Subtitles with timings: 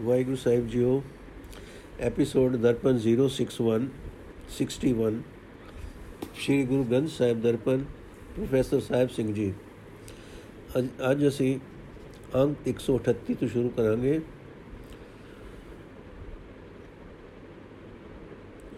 [0.00, 1.02] ਵਾਹਿਗੁਰੂ ਸਾਹਿਬ ਜੀਓ
[2.00, 3.82] episode Darpan 061
[4.54, 5.18] 61
[6.34, 7.84] Shri Guru Granth Sahib Darpan
[8.36, 9.52] professor Sahib Singh ji.
[10.78, 11.58] ਅੱਜ ਅੱਜ ਅਸੀਂ
[12.34, 14.20] ਅੰਕ 138 ਤੋਂ ਸ਼ੁਰੂ ਕਰਾਂਗੇ।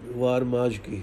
[0.07, 1.03] ਵਾਰ ਮਾਜ ਕੀ।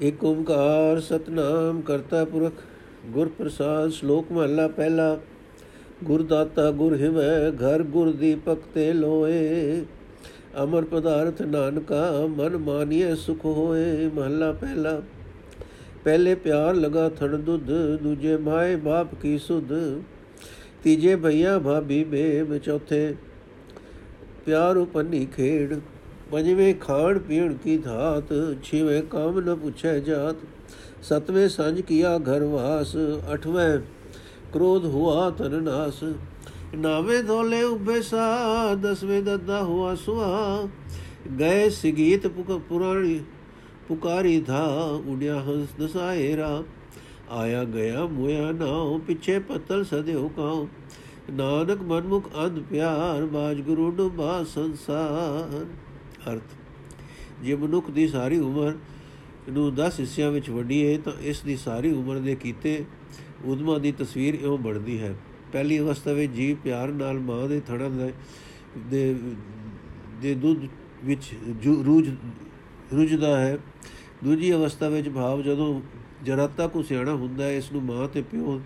[0.00, 2.52] ਇਕ ਓੰਕਾਰ ਸਤਨਾਮ ਕਰਤਾ ਪੁਰਖ
[3.06, 5.20] ਗੁਰ ਪ੍ਰਸਾਦ ਸ਼ਲੋਕ ਮਹਲਾ ਪਹਿਲਾ
[6.04, 9.84] ਗੁਰ ਦਾਤਾ ਗੁਰ ਹਿਵੈ, ਘਰ ਗੁਰ ਦੀਪਕ ਤੇ ਲੋਏ।
[10.62, 15.00] ਅਮਰ ਪਦਾਰਥ ਨਾਨਕਾ, ਮਨ ਮਾਨੀਏ ਸੁਖ ਹੋਏ। ਮਹਲਾ ਪਹਿਲਾ,
[16.04, 17.70] ਪਹਿਲੇ ਪਿਆਰ ਲਗਾ ਥਣ ਦੁੱਧ,
[18.02, 19.72] ਦੂਜੇ ਮਾਏ ਬਾਪ ਕੀ ਸੁਧ।
[20.82, 23.14] ਤੀਜੇ ਭਈਆ ਭਾਬੀ ਬੇਬ, ਚੌਥੇ
[24.46, 25.78] ਪਿਆਰ ਉਪਨੀ ਖੇੜ
[26.30, 28.32] ਪੰਜਵੇਂ ਖਾਣ ਪੀਣ ਕੀ ਧਾਤ
[28.62, 30.36] ਛੇਵੇਂ ਕਾਮ ਨ ਪੁੱਛੈ ਜਾਤ।
[31.02, 32.96] ਸਤਵੇਂ ਸੰਜ ਕੀਆ ਘਰ ਵਾਸ,
[33.34, 33.78] ਅਠਵੇਂ
[34.54, 36.02] ਕ੍ਰੋਧ ਹੁਆ ਤਨ ਨਾਸ।
[36.74, 40.68] ਨਾਵੇਂ ਧੋਲੇ ਉਬੇ ਸਾ ਦਸਵੇਂ ਦੱਦਾ ਹੁਆ ਸੁਆ
[41.38, 43.20] ਗਏ ਸਿਗੀਤ ਪੁਰਾਣੀ,
[43.88, 44.64] ਪੁਕਾਰੀ ਧਾ
[45.08, 46.62] ਉਡਿਆ ਹੰਸ ਦਸਾਏਰਾ
[47.32, 50.66] ਆਇਆ ਗਿਆ ਮੁਆ ਨਾਉ, ਪਿੱਛੇ ਪਤਲ ਸਦਿਓ ਕਾਉ।
[51.30, 55.64] ਨਾਨਕ ਮਨਮੁਖ ਅੰਧ ਪਿਆਰ, ਬਾਜ ਗੁਰੂ ਡੁਬਾ ਸੰਸਾਰ।
[56.32, 56.42] ਅਰਥ,
[57.44, 58.74] ਜੇ ਮਨੁੱਖ ਦੀ ਸਾਰੀ ਉਮਰ
[59.50, 62.84] ਨੂੰ 10 ਹਿੱਸਿਆਂ ਵਿੱਚ ਵੰਡੀਏ, ਤਾਂ ਇਸ ਦੀ ਸਾਰੀ ਉਮਰ ਦੇ ਕੀਤੇ
[63.44, 65.14] ਉਦਮਾਂ ਦੀ ਤਸਵੀਰ ਇਉਂ ਬਣਦੀ ਹੈ।
[65.52, 67.90] ਪਹਿਲੀ ਅਵਸਥਾ ਵਿੱਚ ਜੀਵ ਪਿਆਰ ਨਾਲ ਮਾਂ ਦੇ ਥੜਾਂ
[68.90, 69.14] ਦੇ
[70.22, 70.66] ਦੇ ਦੁੱਧ
[71.04, 71.30] ਵਿੱਚ
[71.66, 72.08] ਰੂਜ
[72.94, 73.58] ਰੁਜਦਾ ਹੈ।
[74.24, 75.80] ਦੂਜੀ ਅਵਸਥਾ ਵਿੱਚ ਭਾਵ ਜਦੋਂ
[76.24, 78.60] ਜਰਾਤਾ ਕੋ ਸਿਆਣਾ ਹੁੰਦਾ ਹੈ, ਇਸ ਨੂੰ ਮਾਂ ਤੇ ਪਿਓ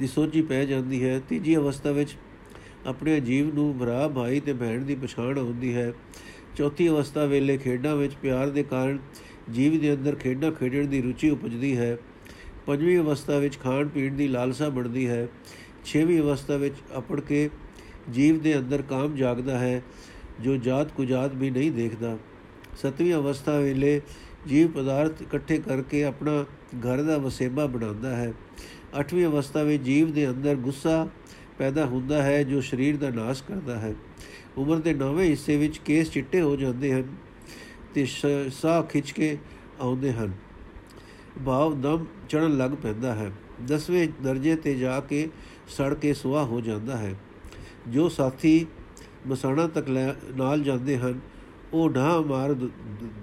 [0.00, 2.16] ਦੀ ਸੋਝੀ ਪੈ ਜਾਂਦੀ ਹੈ। ਤੀਜੀ ਅਵਸਥਾ ਵਿੱਚ
[2.86, 5.92] ਆਪਣੇ ਜੀਵ ਨੂੰ ਭਰਾ, ਭਾਈ ਤੇ ਭੈਣ ਦੀ ਪਛਾਣ ਹੁੰਦੀ ਹੈ।
[6.56, 8.98] ਚੌਥੀ ਅਵਸਥਾ ਵੇਲੇ ਖੇਡਾਂ ਵਿੱਚ ਪਿਆਰ ਦੇ ਕਾਰਨ
[9.50, 11.96] ਜੀਵ ਦੇ ਅੰਦਰ ਖੇਡਾਂ ਖੇਡਣ ਦੀ ਰੁਚੀ ਉਪਜਦੀ ਹੈ।
[12.66, 15.26] ਪੰਜਵੀਂ ਅਵਸਥਾ ਵਿੱਚ ਖਾਣ ਪੀਣ ਦੀ ਲਾਲਸਾ ਬਣਦੀ ਹੈ।
[15.84, 17.48] ਛੇਵੀਂ ਅਵਸਥਾ ਵਿੱਚ ਅਪੜ ਕੇ
[18.10, 19.82] ਜੀਵ ਦੇ ਅੰਦਰ ਕਾਮ ਜਾਗਦਾ ਹੈ,
[20.40, 22.16] ਜੋ ਜਾਤ ਕੁਜਾਤ ਵੀ ਨਹੀਂ ਦੇਖਦਾ।
[22.76, 24.00] ਸਤਵੀਂ ਅਵਸਥਾ ਵੇਲੇ
[24.48, 26.44] ਜੀਵ ਪਦਾਰਥ ਇਕੱਠੇ ਕਰਕੇ ਆਪਣਾ
[26.78, 28.32] ਘਰ ਦਾ ਵਸੇਬਾ ਬਣਾਉਂਦਾ ਹੈ।
[28.98, 31.08] ਅੱਠਵੀਂ ਅਵਸਥਾ ਵਿੱਚ ਜੀਵ ਦੇ ਅੰਦਰ ਗੁੱਸਾ
[31.58, 33.94] ਪੈਦਾ ਹੁੰਦਾ ਹੈ, ਜੋ ਸਰੀਰ ਦਾ ਨਾਸ਼ ਕਰਦਾ ਹੈ।
[34.58, 37.04] ਉਮਰ ਦੇ ਨੌਵੇਂ ਹਿੱਸੇ ਵਿੱਚ ਕੇਸ ਚਿੱਟੇ ਹੋ ਜਾਂਦੇ ਹਨ
[37.94, 38.06] ਤੇ
[38.50, 39.36] ਸਾਹ ਖਿੱਚ ਕੇ
[39.80, 40.32] ਆਉਂਦੇ ਹਨ।
[41.46, 43.30] ਭਾਵ ਦਮ ਚੜਨ ਲੱਗ ਪੈਂਦਾ ਹੈ।
[43.66, 45.28] 10ਵੇਂ ਦਰਜੇ ਤੇ ਜਾ ਕੇ
[45.68, 47.14] ਸੜ ਕੇ ਸੁਆਹ ਹੋ ਜਾਂਦਾ ਹੈ।
[47.88, 48.66] ਜੋ ਸਾਥੀ
[49.26, 49.88] ਮਸਾਣਾ ਤੱਕ
[50.36, 51.20] ਨਾਲ ਜਾਂਦੇ ਹਨ,
[51.72, 52.54] ਉਹ ਢਾਹ ਮਾਰ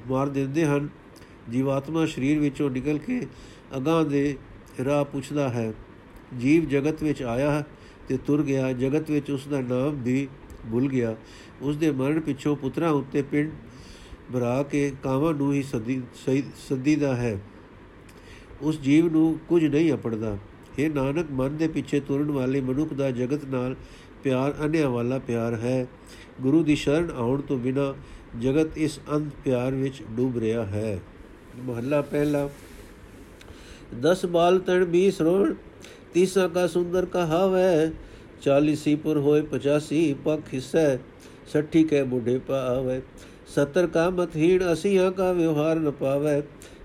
[0.09, 0.89] ਮਾਰ ਦਿੰਦੇ ਹਨ।
[1.49, 3.25] ਜੀਵਾਤਮਾ ਸਰੀਰ ਵਿੱਚੋਂ ਨਿਕਲ ਕੇ
[3.77, 4.37] ਅਗਾਹ ਦੇ
[4.85, 5.73] ਰਾਹ ਪੁੱਛਦਾ ਹੈ,
[6.37, 7.63] ਜੀਵ ਜਗਤ ਵਿੱਚ ਆਇਆ
[8.07, 10.27] ਤੇ ਤੁਰ ਗਿਆ, ਜਗਤ ਵਿੱਚ ਉਸ ਦਾ ਨਾਮ ਵੀ
[10.71, 11.15] ਭੁੱਲ ਗਿਆ।
[11.61, 13.51] ਉਸ ਦੇ ਮਰਨ ਪਿੱਛੋਂ ਪੁੱਤਰਾ ਉੱਤੇ ਪਿੰਡ
[14.33, 16.01] ਭਰਾ ਕੇ ਕਾਵਾਂ ਨੂੰ ਹੀ ਸਦੀ
[16.69, 17.37] ਸਦੀ ਦਾ ਹੈ।
[18.61, 20.37] ਉਸ ਜੀਵ ਨੂੰ ਕੁਝ ਨਹੀਂ ਅਪੜਦਾ
[20.79, 23.75] ਇਹ ਨਾਨਕ, ਮਨ ਦੇ ਪਿੱਛੇ ਤੁਰਨ ਵਾਲੇ ਮਨੁੱਖ ਦਾ ਜਗਤ ਨਾਲ
[24.23, 25.87] ਪਿਆਰ ਅਨਿਆ ਵਾਲਾ ਪਿਆਰ ਹੈ।
[26.41, 27.93] ਗੁਰੂ ਦੀ ਸ਼ਰਨ ਆਉਣ ਤੋਂ ਬਿਨਾ
[28.41, 30.99] ਜਗਤ ਇਸ ਅੰਧ ਪਿਆਰ ਵਿੱਚ ਡੁੱਬ ਰਿਹਾ ਹੈ।
[31.59, 32.49] ਮਹੱਲਾ ਪਹਿਲਾ।
[34.01, 35.53] 10 ਬਾਲ ਤਣ 20 ਰੋਣ
[36.13, 37.91] ਤੀਸਾ ਕਾ ਸੁੰਦਰ ਕਹਾਵੇ
[38.41, 40.97] 40 ਸੀਪੁਰ ਹੋਏ 85 ਪੱਖ ਹਿੱਸੈ
[41.53, 43.01] 60 ਕੇ ਬੁੱਢੇ ਪਾਵੇ।
[43.55, 46.41] 70 ਕਾ ਮਤਹੀਣ 80 ਕਾ ਵਿਵਹਾਰ ਨ ਪਾਵੇ।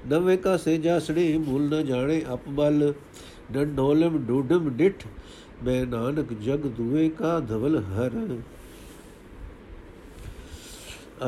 [0.09, 2.93] ਨਵੇਂ ਕਾ ਸੇ ਜਾਸੜੀ ਭੁੱਲ ਨ ਜਾਣੇ ਅਪਬਲ
[3.53, 5.07] ਡੰਡੋਲਮ ਡੂਡਮ ਡਿਠ,
[5.65, 8.11] ਮੈਂ ਨਾਨਕ ਜਗ ਦੁਏ ਕਾ ਧਵਲ ਹਰ।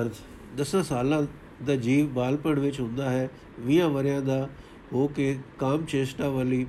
[0.01, 0.13] ਅਰਥ,
[0.57, 1.23] ਦਸਾਂ ਸਾਲਾਂ
[1.67, 3.29] ਦਾ ਜੀਵ ਬਾਲਪਣ ਵਿੱਚ ਹੁੰਦਾ ਹੈ
[3.69, 4.49] 20 ਵਰਿਆਂ ਦਾ
[4.93, 6.67] ਹੋ ਕੇ ਕਾਮ ਚੇਸ਼ਟਾ ਵਾਲੀ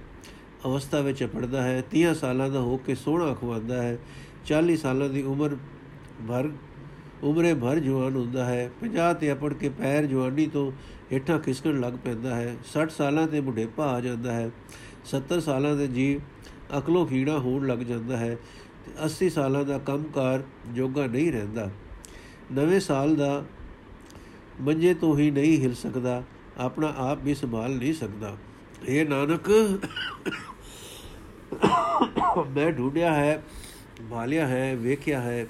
[0.65, 3.97] ਅਵਸਥਾ ਵਿੱਚ ਪੜਦਾ ਹੈ 30 ਸਾਲਾਂ ਦਾ ਹੋ ਕੇ ਸੋਹਣਾ ਖਵਾਉਂਦਾ ਹੈ
[4.47, 5.55] 40 ਸਾਲਾਂ ਦੀ ਉਮਰ
[6.27, 6.49] ਭਰ
[7.23, 10.71] ਉਮਰੇ ਭਰ ਜਵਾਨ ਹੁੰਦਾ ਹੈ 50 ਤੇ ਅਪੜ ਕੇ ਪੈਰ ਜਵਾਨੀ ਤੋਂ
[11.13, 14.49] ਹੇਠਾਂ ਖਿਸਕਣ ਲੱਗ ਪੈਂਦਾ ਹੈ 60 ਸਾਲਾਂ ਤੇ ਬੁਢੇਪਾ ਆ ਜਾਂਦਾ ਹੈ
[15.11, 18.35] 70 ਸਾਲਾਂ ਦੇ ਜੀਵ ਅਕਲੋਂ ਖੀੜਾ ਹੋਣ ਲੱਗ ਜਾਂਦਾ ਹੈ
[18.85, 21.69] ਤੇ 80 ਸਾਲਾਂ ਦਾ ਕੰਮਕਾਰ ਜੋਗਾ ਨਹੀਂ ਰਹਿੰਦਾ।
[22.51, 23.43] ਨਵੇਂ ਸਾਲ ਦਾ
[24.61, 26.23] ਮੰਜੇ ਤੋਂ ਹੀ ਨਹੀਂ ਹਿਲ ਸਕਦਾ,
[26.57, 28.35] ਆਪਣਾ ਆਪ ਵੀ ਸੰਭਾਲ ਨਹੀਂ ਸਕਦਾ।
[28.87, 29.49] ਇਹ ਨਾਨਕ,
[32.55, 33.41] ਮੈਂ ਢੂੰਡਿਆ ਹੈ,
[34.09, 35.45] ਭਾਲਿਆ ਹੈ, ਵੇਖਿਆ ਹੈ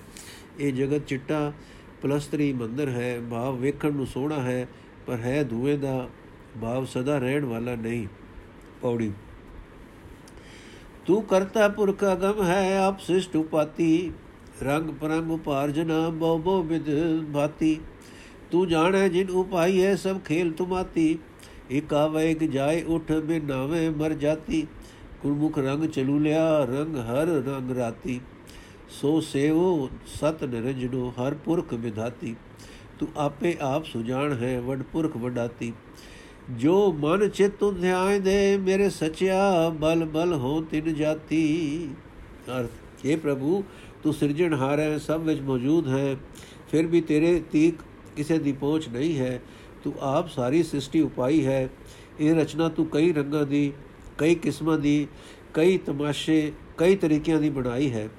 [0.59, 1.54] ਇਹ ਜਗਤ ਚਿੱਟਾ
[2.01, 4.68] ਪਲਸਤਰੀ ਮੰਦਰ ਹੈ, ਭਾਵ ਵੇਖਣ ਨੂੰ ਸੋਹਣਾ ਹੈ,
[5.07, 6.09] ਪਰ ਹੈ ਧੂਏ ਦਾ
[6.62, 8.07] ਭਾਵ ਸਦਾ ਰਹਿਣ ਵਾਲਾ ਨਹੀਂ।
[8.81, 9.13] ਪੌੜੀ।
[11.06, 14.12] ਤੂੰ ਕਰਤਾ ਪੁਰਖ ਅਗਮ ਹੈ, ਆਪ ਸਿਸ਼ਟ ਉਪਾਤੀ।
[14.63, 16.83] ਰੰਗ ਪਰੰਗ ਉਪਾਰਜਨਾ ਬਹੁ ਬਹੁ ਵਿਦ
[17.33, 17.80] ਭਾਤੀ।
[18.51, 21.19] ਤੂੰ ਜਾਣੈ ਜਿਨ ਉਪਾਈ ਹੈ ਸਭ ਖੇਲ ਤੁਮਾਤੀ।
[21.71, 24.68] ਇਕ ਆਵੇ, ਇਕ ਜਾਏ, ਉਠ ਬਿਨਾਵੇ ਮਰ ਜਾਤੀ।
[25.21, 28.21] ਗੁਰਮੁਖ ਰੰਗ ਚਲੂ ਲਿਆ, ਰੰਗ ਹਰ ਰੰਗ ਰਾਤੀ।
[28.89, 32.35] ਸੋ ਸੇਵੋ, ਸਤ ਨਿਰੰਜਨੋ, ਹਰ ਪੁਰਖ ਵਿਧਾਤੀ।
[32.99, 35.73] ਤੂੰ ਆਪੇ ਆਪ ਸੁਜਾਨ ਹੈ, ਵਡ ਪੁਰਖ ਵਡਾਤੀ।
[36.51, 41.89] ਜੋ ਮਨ ਚਿਤ ਧਿਆਨ ਦੇ ਮੇਰੇ ਸਚਿਆ, ਬਲ ਬਲ ਹੋ ਤਿਨ ਜਾਤੀ।
[42.59, 42.69] ਅਰਥ
[43.05, 43.63] हे ਪ੍ਰਭੂ,
[44.03, 46.15] ਤੂੰ ਸਿਰਜਣਹਾਰ ਹੈ ਸਭ ਵਿੱਚ ਮੌਜੂਦ ਹੈ।
[46.71, 47.75] ਫਿਰ ਵੀ ਤੇਰੇ ਤੀਕ
[48.15, 49.41] ਕਿਸੇ ਦੀ ਪਹੁੰਚ ਨਹੀਂ ਹੈ।
[49.83, 51.69] ਤੂੰ ਆਪ ਸਾਰੀ ਸ੍ਰਿਸ਼ਟੀ ਉਪਾਈ ਹੈ।
[52.19, 53.73] ਇਹ ਰਚਨਾ ਤੂੰ ਕਈ ਰੰਗਾਂ ਦੀ,
[54.17, 55.07] ਕਈ ਕਿਸਮਾਂ ਦੀ,
[55.53, 58.09] ਕਈ ਤਮਾਸ਼ੇ, ਕਈ ਤਰੀਕਿਆਂ ਦੀ ਬਣਾਈ ਹੈ।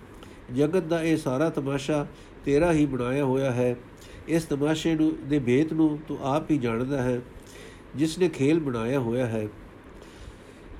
[0.54, 2.06] ਜਗਤ ਦਾ ਇਹ ਸਾਰਾ ਤਮਾਸ਼ਾ
[2.44, 3.76] ਤੇਰਾ ਹੀ ਬਣਾਇਆ ਹੋਇਆ ਹੈ।
[4.28, 7.20] ਇਸ ਤਮਾਸ਼ੇ ਨੂੰ ਦੇ ਭੇਤ ਨੂੰ ਤੂੰ ਆਪ ਹੀ ਜਾਣਦਾ ਹੈ,
[7.96, 9.48] ਜਿਸ ਨੇ ਖੇਲ ਬਣਾਇਆ ਹੋਇਆ ਹੈ।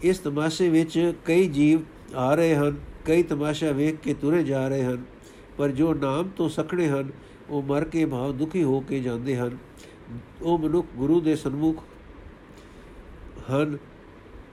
[0.02, 1.80] ਇਸ ਤਮਾਸ਼ੇ ਵਿੱਚ ਕਈ ਜੀਵ
[2.16, 5.04] ਆ ਰਹੇ ਹਨ, ਕਈ ਤਮਾਸ਼ਾ ਵੇਖ ਕੇ ਤੁਰੇ ਜਾ ਰਹੇ ਹਨ,
[5.56, 7.10] ਪਰ ਜੋ ਨਾਮ ਤੋਂ ਸਖਣੇ ਹਨ,
[7.50, 9.56] ਉਹ ਮਰ ਕੇ ਭਾਵ ਦੁਖੀ ਹੋ ਕੇ ਜਾਂਦੇ ਹਨ।
[10.42, 11.82] ਉਹ ਮਨੁੱਖ ਗੁਰੂ ਦੇ ਸਨਮੁਖ
[13.52, 13.78] ਹਨ।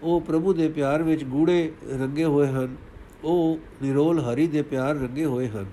[0.03, 2.75] ਉਹ ਪ੍ਰਭੂ ਦੇ ਪਿਆਰ ਵਿੱਚ ਗੂੜੇ ਰੰਗੇ ਹੋਏ ਹਨ।
[3.24, 5.66] ਉਹ ਨਿਰੋਲ ਹਰੀ ਦੇ ਪਿਆਰ ਰੰਗੇ ਹੋਏ ਹਨ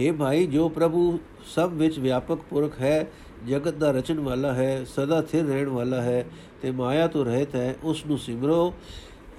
[0.00, 1.18] हे ਭਾਈ ਜੋ ਪ੍ਰਭੂ
[1.54, 3.10] ਸਭ ਵਿੱਚ ਵਿਆਪਕ ਪੁਰਖ ਹੈ
[3.46, 6.24] ਜਗਤ ਦਾ ਰਚਣ ਵਾਲਾ ਹੈ ਸਦਾ ਸਥਿਰ ਰਹਿਣ ਵਾਲਾ ਹੈ
[6.62, 8.72] ਤੇ ਮਾਇਆ ਤੋਂ ਰਹਿਤ ਹੈ ਉਸ ਨੂੰ ਸਿਮਰੋ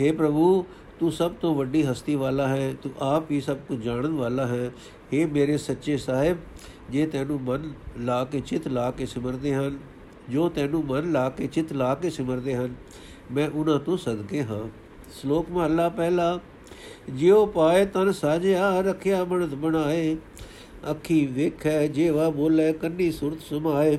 [0.02, 0.66] हे ਪ੍ਰਭੂ
[1.00, 4.72] ਤੂੰ ਸਭ ਤੋਂ ਵੱਡੀ ਹਸਤੀ ਵਾਲਾ ਹੈ ਤੂੰ ਆਪ ਹੀ ਸਭ ਕੁਝ ਜਾਣਨ ਵਾਲਾ ਹੈ
[5.14, 6.38] हे ਮੇਰੇ ਸੱਚੇ ਸਾਹਿਬ
[6.90, 9.78] ਜੇ ਤੈਨੂੰ ਮਨ ਲਾ ਕੇ ਚਿਤ ਲਾ ਕੇ ਸਿਮਰਦੇ ਹਨ
[10.30, 12.76] ਜੋ ਤੈਨੂੰ ਮਨ ਲਾ ਕੇ ਚਿਤ ਲਾ ਕੇ ਸਿਮਰਦੇ ਹਨ
[13.32, 14.64] ਮੈਂ ਉਹਨਾਂ ਤੋਂ ਸਦਕੇ ਹਾਂ
[15.21, 16.41] ਸ਼ਲੋਕ ਮਹਲਾ ਪਹਿਲਾ,
[17.11, 20.17] ਜਿਉ ਪਾਏ ਤਨ ਸਾਜਿਆ, ਰੱਖਿਆ ਬਣਤ ਬਣਾਏ।
[20.91, 23.99] ਅੱਖੀ ਵੇਖੈ, ਜੇਵਾ ਬੋਲੇ, ਕੰਨੀ ਸੁਰਤ ਸਮਾਏ।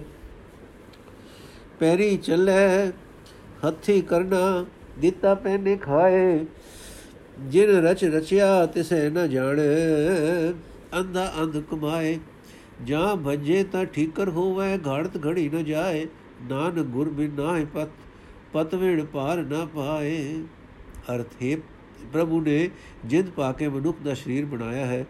[1.79, 2.91] ਪੈਰੀ ਚੱਲੇ,
[3.67, 4.65] ਹੱਥੀ ਕਰਨਾ,
[4.99, 6.45] ਦਿੱਤਾ ਪੈਨੇ ਖਾਏ।
[7.39, 9.65] ਜਿਨ ਰਚ ਰਚਿਆ ਤਿਸੈ ਨ ਜਾਣੇ,
[10.99, 12.19] ਅੰਧਾ ਅੰਧ ਕਮਾਏ।
[12.83, 16.07] ਜਾਂ ਭਜੇ ਤਾਂ ਠੀਕਰ ਹੋਵੇ, ਘੜਤ ਘੜੀ ਨ ਜਾਏ।
[16.49, 17.87] ਨਾਨ ਗੁਰ ਬਿਨ ਨਾਹਿ ਪਤ
[18.53, 20.35] ਪਤਵੇੜ ਪਾਰ ਨ ਪਾਏ।
[21.11, 21.57] ਅਰਥ, ਹੈ
[22.13, 22.69] ਪ੍ਰਭੂ ਨੇ
[23.05, 25.05] ਜਿੰਦ ਪਾ ਕੇ ਮਨੁੱਖ ਦਾ ਸਰੀਰ ਬਣਾਇਆ ਹੈ,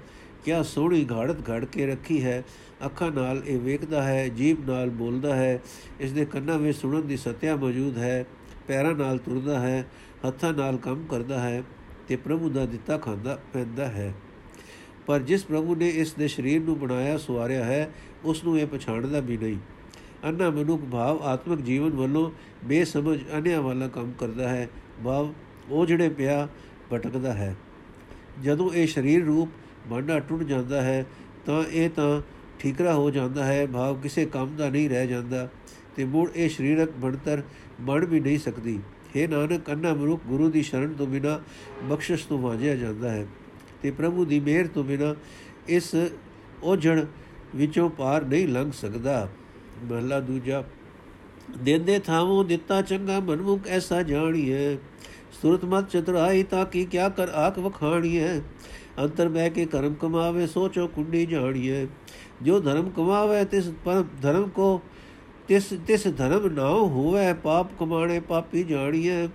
[0.46, 2.44] ਕਿਆ ਸੋਹਣੀ ਘੜਤ ਘੜ ਕੇ ਰੱਖੀ ਹੈ,
[2.86, 5.62] ਅੱਖਾਂ ਨਾਲ ਇਹ ਵੇਖਦਾ ਹੈ, ਜੀਭ ਨਾਲ ਬੋਲਦਾ ਹੈ
[6.00, 8.26] ਇਸ ਦੇ ਕੰਨਾਂ ਵਿੱਚ ਸੁਣਨ ਦੀ ਸਤਿਆ ਮੌਜੂਦ ਹੈ,
[8.68, 9.86] ਪੈਰਾਂ ਨਾਲ ਤੁਰਦਾ ਹੈ,
[10.28, 11.64] ਹੱਥਾਂ ਨਾਲ ਕੰਮ ਕਰਦਾ ਹੈ
[12.08, 14.14] ਤੇ ਪ੍ਰਭੂ ਦਾ ਦਿੱਤਾ ਖਾਂਦਾ ਪੈਂਦਾ ਹੈ।
[15.06, 17.90] ਪਰ ਜਿਸ ਪ੍ਰਭੂ ਨੇ ਇਸ ਦੇ ਸਰੀਰ ਨੂੰ ਬਣਾਇਆ ਸਵਾਰਿਆ ਹੈ
[18.24, 19.58] ਉਸ ਨੂੰ ਇਹ ਪਛਾਣਦਾ ਵੀ ਨਹੀਂ।
[20.26, 22.30] ਅੰਨਾ ਮਨੁੱਖ ਭਾਵ ਆਤਮਿਕ ਜੀਵਨ ਵੱਲੋਂ
[22.66, 24.70] ਬੇਸਮਝ ਅਨਿਆ ਵਾਲਾ ਕੰਮ ਕਰਦਾ ਹੈ,
[25.04, 25.34] ਭਾਵ
[25.70, 26.48] ਉਹ ਜਿਹੜੇ ਪਿਆ
[26.94, 27.56] ਭਟਕਦਾ ਹੈ।
[28.44, 29.50] ਜਦੋਂ ਇਹ ਸਰੀਰ ਰੂਪ
[29.88, 31.06] ਬਾਂਡਾ ਟੁੱਟ ਜਾਂਦਾ ਹੈ,
[31.46, 32.22] ਤਾਂ ਇਹ ਤਾਂ
[32.60, 35.48] ਠੀਕਰਾ ਹੋ ਜਾਂਦਾ ਹੈ, ਭਾਵ ਕਿਸੇ ਕੰਮ ਦਾ ਨਹੀਂ ਰਹਿ ਜਾਂਦਾ
[35.96, 37.42] ਤੇ ਮੁੜ ਇਹ ਸਰੀਰਕ ਬਣਤਰ
[37.82, 38.80] ਬਣ ਵੀ ਨਹੀਂ ਸਕਦੀ।
[39.16, 41.40] हे ਨਾਨਕ, ਅੰਨਾ ਮਨੁੱਖ ਗੁਰੂ ਦੀ ਸ਼ਰਨ ਤੋਂ ਬਿਨਾ
[41.84, 43.26] ਬਖਸ਼ਿਸ਼ ਤੋਂ ਵਾਂਝਿਆ ਜਾਂਦਾ ਹੈ
[43.82, 45.16] ਤੇ ਪ੍ਰਭੂ ਦੀ ਮਿਹਰ ਤੋਂ ਬਿਨਾ
[45.68, 45.96] ਇਸ
[46.64, 47.06] ਉਜੜ
[47.56, 49.30] ਵਿੱਚੋਂ ਪਾਰ ਨਹੀਂ ਲੰਘ ਸਕਦਾ।
[49.84, 50.64] ਮਹਲਾ ਦੂਜਾ,
[51.58, 54.78] ਦੇਂਦੇ ਥਾਵੋਂ ਦਿੱਤਾ ਚੰਗਾ ਮਨਮੁਖ, ਐਸਾ ਜਾਣੀਏ
[55.42, 58.28] ਸੁਰਤ ਮਤ ਚਤੁਰਾਈ ਤਾਂ ਕੀ ਕਿਆ ਕਰ ਆਖ ਵਖਾਣੀਏ
[59.00, 61.88] ਅੰਤਰ ਬਹਿ ਕੇ ਕਰਮ ਕਮਾਵੇ, ਸੋਚੋ ਕੁੰਡੀ ਜਾਣੀਏ
[62.44, 64.80] ਜੋ ਧਰਮ ਕਮਾਵੇ, ਤਿਸ ਪਰ ਧਰਮ ਕੋ,
[65.48, 69.28] ਤਿਸ ਤਿਸ ਧਰਮ ਨਾ ਹੋਵੇ, ਪਾਪ ਕਮਾਣੇ ਪਾਪੀ ਜਾਣੀਏ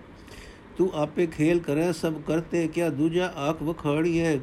[0.79, 4.38] ਤੂੰ ਆਪੇ ਖੇਲ ਕਰੇ, ਸਭ ਕਰਤੇ ਕਿਆ ਦੂਜਾ ਆਖ ਵਖਾਣੀਏ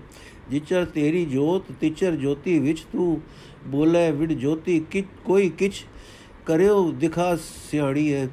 [0.50, 3.21] ਜਿਚਰ ਤੇਰੀ ਜੋਤ, ਤਿਚਰ ਜੋਤੀ ਵਿੱਚ ਤੂੰ
[3.68, 5.83] ਬੋਲੇ ਵਿੜ ਜੋਤੀ ਕਿ ਕੋਈ ਕਿਛ
[6.45, 8.27] ਕਰਿਓ ਦਿਖਾ ਸਿਆਣੀ ਹੈ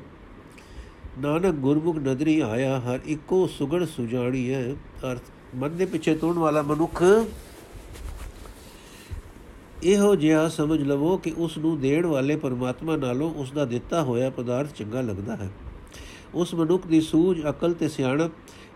[1.19, 4.75] ਨਾਨਕ ਗੁਰਮੁਖ ਨਦਰੀ ਆਇਆ, ਹਰ ਇੱਕੋ ਸੁਗੜ ਸੁਜਾਣੀ ਹੈ
[5.13, 5.23] ਅਰਥ,
[5.55, 7.03] ਮਨ ਦੇ ਪਿੱਛੇ ਤੁਰਨ ਵਾਲਾ ਮਨੁੱਖ
[9.85, 14.31] ਇਹੋ ਜਿਹਾ ਸਮਝ ਲਵੋ ਕਿ ਉਸ ਨੂੰ ਦੇਣ ਵਾਲੇ ਪਰਮਾਤਮਾ ਨਾਲੋਂ ਉਸ ਦਾ ਦਿੱਤਾ ਹੋਇਆ
[14.31, 15.51] ਪਦਾਰਥ ਚੰਗਾ ਲੱਗਦਾ ਹੈ।
[16.35, 18.33] ਉਸ ਮਨੁੱਖ ਦੀ ਸੂਝ, ਅਕਲ ਤੇ ਸਿਆਣਪ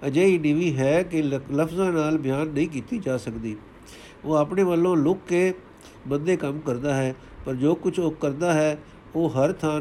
[0.06, 3.56] ਅਜਿਹੀ ਨੀਵੀਂ ਹੈ ਕਿ ਲਫ਼ਜ਼ਾਂ ਨਾਲ ਬਿਆਨ ਨਹੀਂ ਕੀਤੀ ਜਾ ਸਕਦੀ।
[4.24, 5.54] ਉਹ ਆਪਣੇ ਵੱਲੋਂ ਲੁਕ ਕੇ
[6.08, 7.14] ਬੰਦੇ ਕੰਮ ਕਰਦਾ ਹੈ,
[7.46, 8.78] ਪਰ ਜੋ ਕੁਝ ਉਹ ਕਰਦਾ ਹੈ,
[9.14, 9.80] ਉਹ ਹਰ ਥਾਂ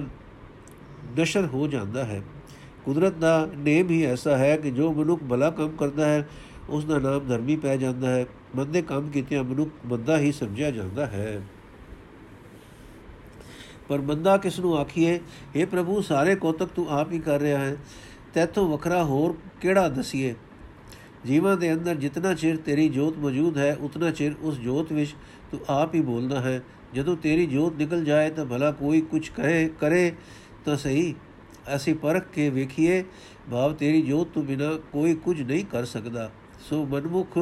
[1.19, 2.21] ਨਸ਼ਰ ਹੋ ਜਾਂਦਾ ਹੈ।
[2.88, 6.29] ਕੁਦਰਤ ਦਾ ਨੇਮ ਹੀ ਐਸਾ ਹੈ ਕਿ ਜੋ ਮਨੁੱਖ ਭਲਾ ਕੰਮ ਕਰਦਾ ਹੈ,
[6.70, 8.25] ਉਸ ਦਾ ਨਾਮ ਧਰਮੀ ਪੈ ਜਾਂਦਾ ਹੈ।
[8.56, 11.41] ਬੰਦੇ ਕੰਮ ਕੀਤਿਆਂ ਮਨੁੱਖ ਬੰਦਾ ਹੀ ਸਮਝਿਆ ਜਾਂਦਾ ਹੈ।
[13.88, 15.20] ਪਰ ਬੰਦਾ ਕਿਸ ਨੂੰ ਆਖੀਏ?
[15.60, 17.77] हे ਪ੍ਰਭੂ, ਸਾਰੇ ਕੋਤਕ ਤੂੰ ਆਪ ਹੀ ਕਰ ਰਿਹਾ ਹੈ।
[18.34, 20.36] ਤੈਥੋਂ ਵੱਖਰਾ ਹੋਰ ਕਿਹੜਾ ਦਸੀਏ?
[21.25, 25.15] ਜੀਵਾਂ ਦੇ ਅੰਦਰ ਜਿੰਨਾ ਚਿਰ ਤੇਰੀ ਜੋਤ ਮੌਜੂਦ ਹੈ, ਉਤਨਾ ਚਿਰ ਉਸ ਜੋਤ ਵਿੱਚ
[25.51, 26.63] ਤੂੰ ਆਪ ਹੀ ਬੋਲਦਾ ਹੈ।
[26.94, 30.13] ਜਦੋਂ ਤੇਰੀ ਜੋਤ ਨਿਕਲ ਜਾਏ ਤਾਂ ਭਲਾ ਕੋਈ ਕੁਝ ਕਹੇ, ਕਰੇ
[30.65, 31.15] ਤਾਂ ਸਹੀ।
[31.75, 33.03] ਅਸੀਂ ਪਰਖ ਕੇ ਵੇਖੀਏ,
[33.51, 37.38] ਭਾਵ ਤੇਰੀ ਜੋਤ ਤੋਂ ਬਿਨਾ ਕੋਈ ਕੁਝ ਨਹੀਂ ਕਰ ਸਕਦਾ। ਸੋ ਮਨਮੁਖ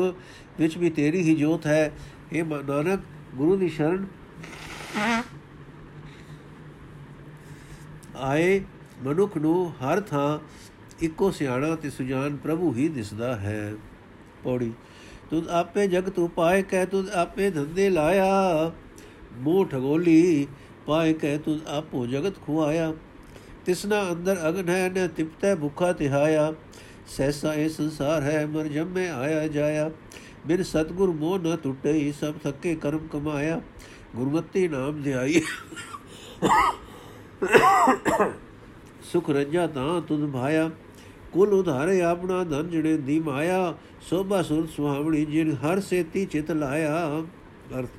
[0.59, 1.91] ਵਿੱਚ ਵੀ ਤੇਰੀ ਹੀ ਜੋਤ ਹੈ।
[2.31, 2.99] ਇਹ ਨਾਨਕ,
[3.35, 4.05] ਗੁਰੂ ਦੀ ਸ਼ਰਨ।
[8.15, 8.61] ਆਏ
[9.03, 10.39] ਮਨੁੱਖ ਨੂੰ ਹਰ ਥਾਂ
[11.01, 13.73] ਇੱਕੋ ਸਿਆਣਾ ਤੇ ਸੁਜਾਨ ਪ੍ਰਭੂ ਹੀ ਦਿਸਦਾ ਹੈ।
[14.43, 14.71] ਪੌੜੀ,
[15.29, 18.71] ਤੁਧ ਆਪੇ ਜਗਤ ਉਪਾਏ ਕਹਿ ਤੁਧ ਆਪੇ ਧੰਦੇ ਲਾਇਆ।
[19.33, 20.47] ਮੂਹ ਠਗੋਲੀ
[20.85, 22.93] ਪਾਏ ਕਹਿ ਤੁਧ ਆਪੋ ਜਗਤ ਖੁਆਇਆ।
[23.65, 26.53] ਤਿਸਨਾ ਅੰਦਰ ਅਗਨ ਹੈ ਨ ਤਿਪਤੈ ਭੁਖਾ ਤਿਹਾਇਆ
[27.07, 29.89] ਸੈਸਾ ਇਹ ਸੰਸਾਰ ਹੈ ਮਰ ਜੰਮੇ ਆਇਆ ਜਾਇਆ
[30.47, 33.61] ਬਿਨ ਸਤਗੁਰ ਮੋਹ ਨ ਟੁੱਟੇ ਸਭ ਥੱਕੇ ਕਰਮ ਕਮਾਇਆ
[34.15, 35.41] ਗੁਰਮਤੀ ਨਾਮ ਧਿਆਈ
[39.05, 40.69] ਸੁਖ ਰੰਜਾ ਤਾਂ ਤੁਧ ਭਾਇਆ
[41.33, 43.73] ਕੁਲ ਉਧਾਰੇ ਆਪਣਾ ਧਨ ਜਿਹੜੇ ਦੀ ਮਾਇਆ
[44.09, 47.23] ਸੋਭਾ ਸੁਰਤ ਸੁਹਾਵਣੀ ਜਿਨ ਹਰ ਸੇਤੀ ਚਿਤ ਲਾਇਆ
[47.71, 47.89] ਅਰਥ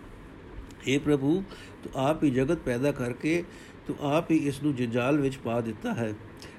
[0.87, 1.42] हे ਪ੍ਰਭੂ
[1.82, 3.42] ਤੂੰ ਆਪ ਹੀ ਜਗਤ ਪੈਦਾ ਕਰਕੇ
[3.87, 6.12] ਤੂੰ ਆਪ ਹੀ ਇਸ ਨੂੰ ਜੰਜਾਲ ਵਿੱਚ ਪਾ ਦਿੱਤਾ ਹੈ।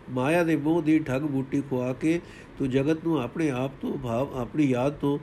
[0.09, 2.19] ਮਾਇਆ ਦੇ ਮੋਹ ਦੀ ਠੱਗ ਬੂਟੀ ਖਵਾ ਕੇ
[2.57, 5.17] ਤੂੰ ਜਗਤ ਨੂੰ ਆਪਣੇ ਆਪ ਤੋਂ ਭਾਵ ਆਪਣੀ ਯਾਦ ਤੋਂ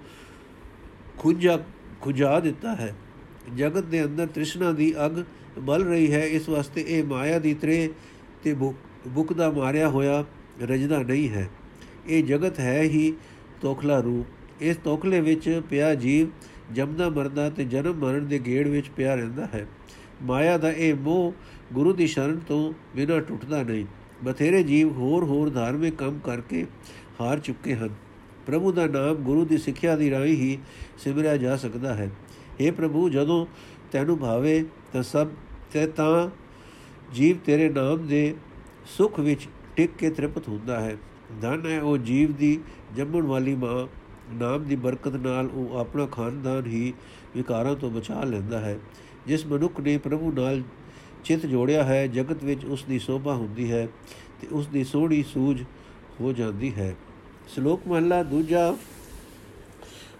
[1.18, 1.58] ਖੁਜਾ
[2.00, 2.94] ਖੁਜਾ ਦਿੱਤਾ ਹੈ।
[3.56, 5.22] ਜਗਤ ਦੇ ਅੰਦਰ ਤ੍ਰਿਸ਼ਨਾ ਦੀ ਅਗ
[5.58, 7.90] ਬਲ ਰਹੀ ਹੈ। ਇਸ ਵਾਸਤੇ ਇਹ ਮਾਇਆ ਦੀ ਤਰੇ
[8.42, 8.54] ਤੇ
[9.08, 10.24] ਬੁਕ ਦਾ ਮਾਰਿਆ ਹੋਇਆ
[10.62, 11.48] ਰਜਦਾ ਨਹੀਂ ਹੈ।
[12.06, 13.12] ਇਹ ਜਗਤ ਹੈ ਹੀ
[13.60, 16.28] ਤੋਖਲਾ ਰੂਪ। ਇਸ ਤੋਖਲੇ ਵਿੱਚ ਪਿਆ ਜੀਵ
[16.72, 19.66] ਜਮਦਾ ਮਰਦਾ ਤੇ ਜਨਮ ਮਰਨ ਦੇ ਗੇੜ ਵਿੱਚ ਪਿਆ ਰਹਿੰਦਾ ਹੈ।
[20.22, 21.32] ਮਾਇਆ ਦਾ ਇਹ ਮੋਹ
[21.72, 23.86] ਗੁਰੂ ਦੀ ਸ਼ਰਨ ਤੋਂ ਬਿਨਾਂ ਟੁੱਟਦਾ ਨਹੀਂ।
[24.24, 26.66] ਬਥੇਰੇ ਜੀਵ ਹੋਰ ਹੋਰ ਧਾਰਮਿਕ ਕੰਮ ਕਰਕੇ
[27.20, 27.90] ਹਾਰ ਚੁੱਕੇ ਹਨ।
[28.46, 30.58] ਪ੍ਰਭੂ ਦਾ ਨਾਮ ਗੁਰੂ ਦੀ ਸਿੱਖਿਆ ਦੀ ਰਾਹੀਂ ਹੀ
[30.98, 32.10] ਸਿਮਰਿਆ ਜਾ ਸਕਦਾ ਹੈ।
[32.66, 33.46] اے ਪ੍ਰਭੂ, ਜਦੋਂ
[33.92, 35.28] ਤੈਨੂੰ ਭਾਵੇ ਤਾਂ ਸਭ
[35.72, 36.30] ਤੇ ਤਾਂ
[37.14, 38.34] ਜੀਵ ਤੇਰੇ ਨਾਮ ਦੇ
[38.86, 40.96] ਸੁਖ ਵਿੱਚ ਟਿਕ ਕੇ ਤ੍ਰਿਪਤ ਹੁੰਦਾ ਹੈ।
[41.40, 42.60] ਧਨ ਹੈ ਉਹ ਜੀਵ ਦੀ
[42.96, 43.86] ਜੰਮਣ ਵਾਲੀ ਮਾਂ।
[44.34, 46.92] ਨਾਮ ਦੀ ਬਰਕਤ ਨਾਲ ਉਹ ਆਪਣਾ ਖਾਨਦਾਨ ਹੀ
[47.36, 48.78] ਵਿਕਾਰਾਂ ਤੋਂ ਬਚਾ ਲੈਂਦਾ ਹੈ।
[49.26, 50.62] ਜਿਸ ਮਨੁੱਖ ਨੇ ਪ੍ਰਭੂ ਨਾਲ
[51.24, 53.86] ਚਿਤ ਜੋੜਿਆ ਹੈ, ਜਗਤ ਵਿੱਚ ਉਸ ਦੀ ਸੋਭਾ ਹੁੰਦੀ ਹੈ
[54.40, 55.62] ਤੇ ਉਸ ਦੀ ਸੋਹਣੀ ਸੂਝ
[56.20, 56.94] ਹੋ ਜਾਂਦੀ ਹੈ।
[57.48, 58.74] ਸ਼ਲੋਕ ਮਹਲਾ ਦੂਜਾ,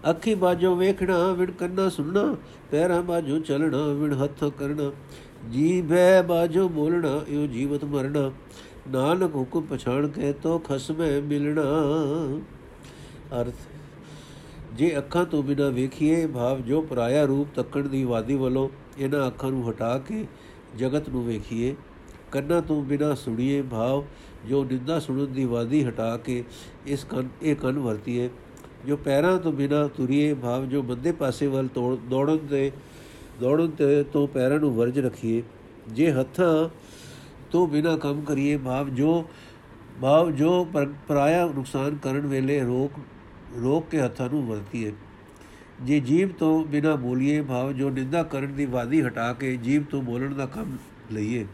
[0.09, 2.35] ਅੱਖੀ ਬਾਜੋ ਵੇਖਣਾ, ਵਿਣ ਕੰਨਾ ਸੁਣਨਾ,
[2.71, 4.91] ਪੈਰਾਂ ਬਾਜੋ ਚਲਣਾ, ਵਿਣ ਹੱਥ ਕਰਨਾ,
[5.51, 8.31] ਜੀਭੈ ਬਾਜੋ ਬੋਲਣਾ ਇਹ ਜੀਵਤ ਮਰਨਾ,
[8.89, 11.63] ਨਾਨਕ ਹੁਕਮ ਪਛਾਣ ਕੇ ਤੋ ਖਸਮੇ ਮਿਲਣਾ।
[13.41, 13.53] ਅਰਥ,
[14.73, 19.51] ਜੇ ਅੱਖਾਂ ਤੋਂ ਬਿਨਾ ਵੇਖੀਏ, ਭਾਵ ਜੋ ਪਰਾਇਆ ਰੂਪ ਤੱਕਣ ਦੀ ਵਾਦੀ ਵੱਲੋਂ ਇਹਨਾਂ ਅੱਖਾਂ
[19.51, 20.25] ਨੂੰ ਹਟਾ ਕੇ
[20.77, 21.75] ਜਗਤ ਨੂੰ ਵੇਖੀਏ,
[22.31, 24.03] ਕੰਨਾਂ ਤੋਂ ਬਿਨਾ ਸੁਣੀਏ ਭਾਵ,
[24.47, 26.43] ਜੋ ਨਿੰਦਾ ਸੁਣਨ ਦੀ ਵਾਦੀ ਹਟਾ ਕੇ
[26.87, 28.29] ਇਸ ਕੰਨ, ਇਹ ਕੰਨ ਵਰਤੀਏ,
[28.85, 31.67] ਜੋ ਪੈਰਾਂ ਤੋਂ ਬਿਨਾ ਤੁਰੀਏ ਭਾਵ, ਜੋ ਬੰਦੇ ਪਾਸੇ ਵੱਲ
[32.09, 32.71] ਦੌੜਨ ਤੇ
[33.41, 35.41] ਦੌੜਨ ਤੇ ਤੋਂ ਪੈਰਾਂ ਨੂੰ ਵਰਜ ਰੱਖੀਏ,
[35.87, 36.69] ਜੇ ਹੱਥਾਂ
[37.51, 39.23] ਤੋਂ ਬਿਨਾ ਕੰਮ ਕਰੀਏ ਭਾਵ, ਜੋ
[40.01, 40.67] ਭਾਵ, ਜੋ
[41.07, 42.99] ਪਰਾਇਆ ਨੁਕਸਾਨ ਕਰਨ ਵੇਲੇ ਰੋਕ
[43.61, 44.91] ਰੋਕ ਕੇ ਹੱਥਾਂ ਨੂੰ ਵਰਤੀਏ।
[45.83, 50.01] ਜੇ ਜੀਵ ਤੋਂ ਬਿਨਾ ਬੋਲੀਏ ਭਾਵ ਜੋ ਨਿੰਦਾ ਕਰਨ ਦੀ ਵਾਦੀ ਹਟਾ ਕੇ ਜੀਵ ਤੋਂ
[50.01, 50.77] ਬੋਲਣ ਦਾ ਕੰਮ
[51.11, 51.45] ਲਈਏ,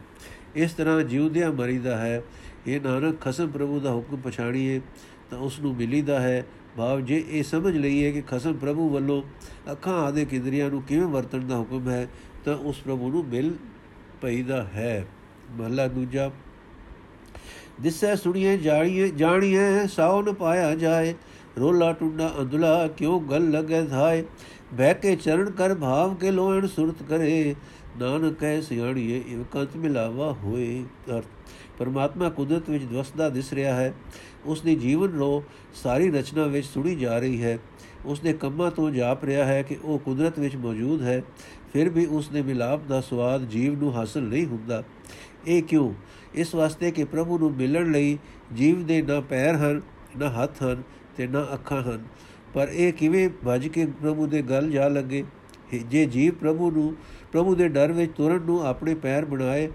[0.54, 2.22] ਇਸ ਤਰ੍ਹਾਂ ਜਿਉਂਦਿਆਂ ਮਰੀਦਾ ਹੈ
[2.66, 4.80] ਇਹ ਨਾਨਕ ਖਸਮ ਪ੍ਰਭੂ ਦਾ ਹੁਕਮ ਪਛਾਣੀਏ,
[5.30, 6.44] ਤਾਂ ਉਸ ਨੂੰ ਮਿਲੀਦਾ ਹੈ
[6.76, 9.22] ਭਾਵ ਜੇ ਇਹ ਸਮਝ ਲਈਏ ਕਿ ਖਸਮ ਪ੍ਰਭੂ ਵੱਲੋਂ
[9.72, 12.06] ਅੱਖਾਂ ਆਦੇ ਕਿੰਦਰੀਆਂ ਨੂੰ ਕਿਵੇਂ ਵਰਤਣ ਦਾ ਹੁਕਮ ਹੈ,
[12.44, 13.54] ਤਾਂ ਉਸ ਪ੍ਰਭੂ ਨੂੰ ਮਿਲ
[14.20, 15.04] ਪਈਦਾ ਹੈ।
[15.50, 16.30] ਮਹਲਾ ਦੂਜਾ,
[17.80, 21.14] ਦਿਸੈ ਸੁਣੀਏ ਜਾਣੀਏ ਜਾਣੀਏ ਸਾਉ ਨ ਪਾਇਆ ਜਾਏ
[21.60, 24.24] ਰੋਲਾ ਟੁੰਡਾ ਅੰਦਲਾ ਕਿਉ ਗਲ ਲਗੇ ਧਾਏ?
[24.74, 27.54] ਬਹਿ ਕੇ ਚਰਨ ਕਰ ਭਾਵ ਕੇ ਲੋਹਣ ਸੁਰਤ ਕਰੇ।
[28.00, 30.84] ਨਾਨਕ ਕਹਿ ਸਿਆਣੀਏ ਇਵਕੰਤ ਮਿਲਾਵਾ ਹੋਏ
[31.16, 31.24] ਅਰਥ।
[31.78, 33.94] ਪਰਮਾਤਮਾ ਕੁਦਰਤ ਵਿੱਚ ਦਵਸਦਾ ਦਿਸ ਰਿਹਾ ਹੈ।
[34.44, 35.44] ਉਸ ਦੀ ਜੀਵਨ ਰੋ
[35.74, 37.58] ਸਾਰੀ ਰਚਨਾ ਵਿੱਚ ਸੁਣੀ ਜਾ ਰਹੀ ਹੈ।
[38.06, 41.22] ਉਸ ਦੇ ਕੰਮਾਂ ਤੋਂ ਜਾਪ ਰਿਹਾ ਹੈ ਕਿ ਉਹ ਕੁਦਰਤ ਵਿੱਚ ਮੌਜੂਦ ਹੈ।
[41.72, 44.84] ਫਿਰ ਵੀ ਉਸ ਦੇ ਮਿਲਾਪ ਦਾ ਸਵਾਦ ਜੀਵ ਨੂੰ ਹਾਸਲ ਨਹੀਂ ਹੁੰਦਾ।
[45.46, 45.94] ਇਹ ਕਿਉਂ?
[46.34, 48.18] ਇਸ ਵਾਸਤੇ ਕਿ ਪ੍ਰਭੂ ਨੂੰ ਮਿਲਣ ਲਈ
[48.54, 49.82] ਜੀਵ ਦੇ ਨਾ ਪੈਰ ਹਨ,
[50.18, 50.82] ਨਾ ਹੱਥ ਹਨ
[51.16, 52.04] ਤੇ ਨਾ ਅੱਖਾਂ ਹਨ।
[52.54, 55.24] ਪਰ ਇਹ ਕਿਵੇਂ ਭਜ ਕੇ ਪ੍ਰਭੂ ਦੇ ਗਲ ਜਾ ਲੱਗੇ?
[55.86, 56.94] ਜੇ ਜੀਵ ਪ੍ਰਭੂ ਨੂੰ
[57.32, 59.68] ਪ੍ਰਭੂ ਦੇ ਡਰ ਵਿੱਚ ਤੁਰਨ ਨੂੰ ਆਪਣੇ ਪੈਰ ਬਣਾਏ,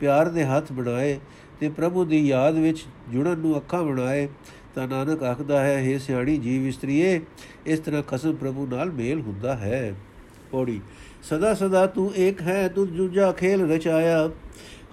[0.00, 1.18] ਪਿਆਰ ਦੇ ਹੱਥ ਬਣਾਏ
[1.60, 4.28] ਤੇ ਪ੍ਰਭੂ ਦੀ ਯਾਦ ਵਿੱਚ ਜੁੜਨ ਨੂੰ ਅੱਖਾਂ ਬਣਾਏ,
[4.74, 7.20] ਤਾਂ ਨਾਨਕ ਆਖਦਾ ਹੈ हे ਸਿਆਣੀ ਜੀਵ ਇਸਤਰੀਏ,
[7.66, 9.94] ਇਸ ਤਰ੍ਹਾਂ ਕਸਮ ਪ੍ਰਭੂ ਨਾਲ ਮੇਲ ਹੁੰਦਾ ਹੈ।
[10.50, 10.80] ਪੌੜੀ,
[11.22, 14.30] ਸਦਾ ਸਦਾ ਤੂੰ ਇੱਕ ਹੈ ਤੂੰ ਜੁਜਾ ਖੇਲ ਰਚਾਇਆ,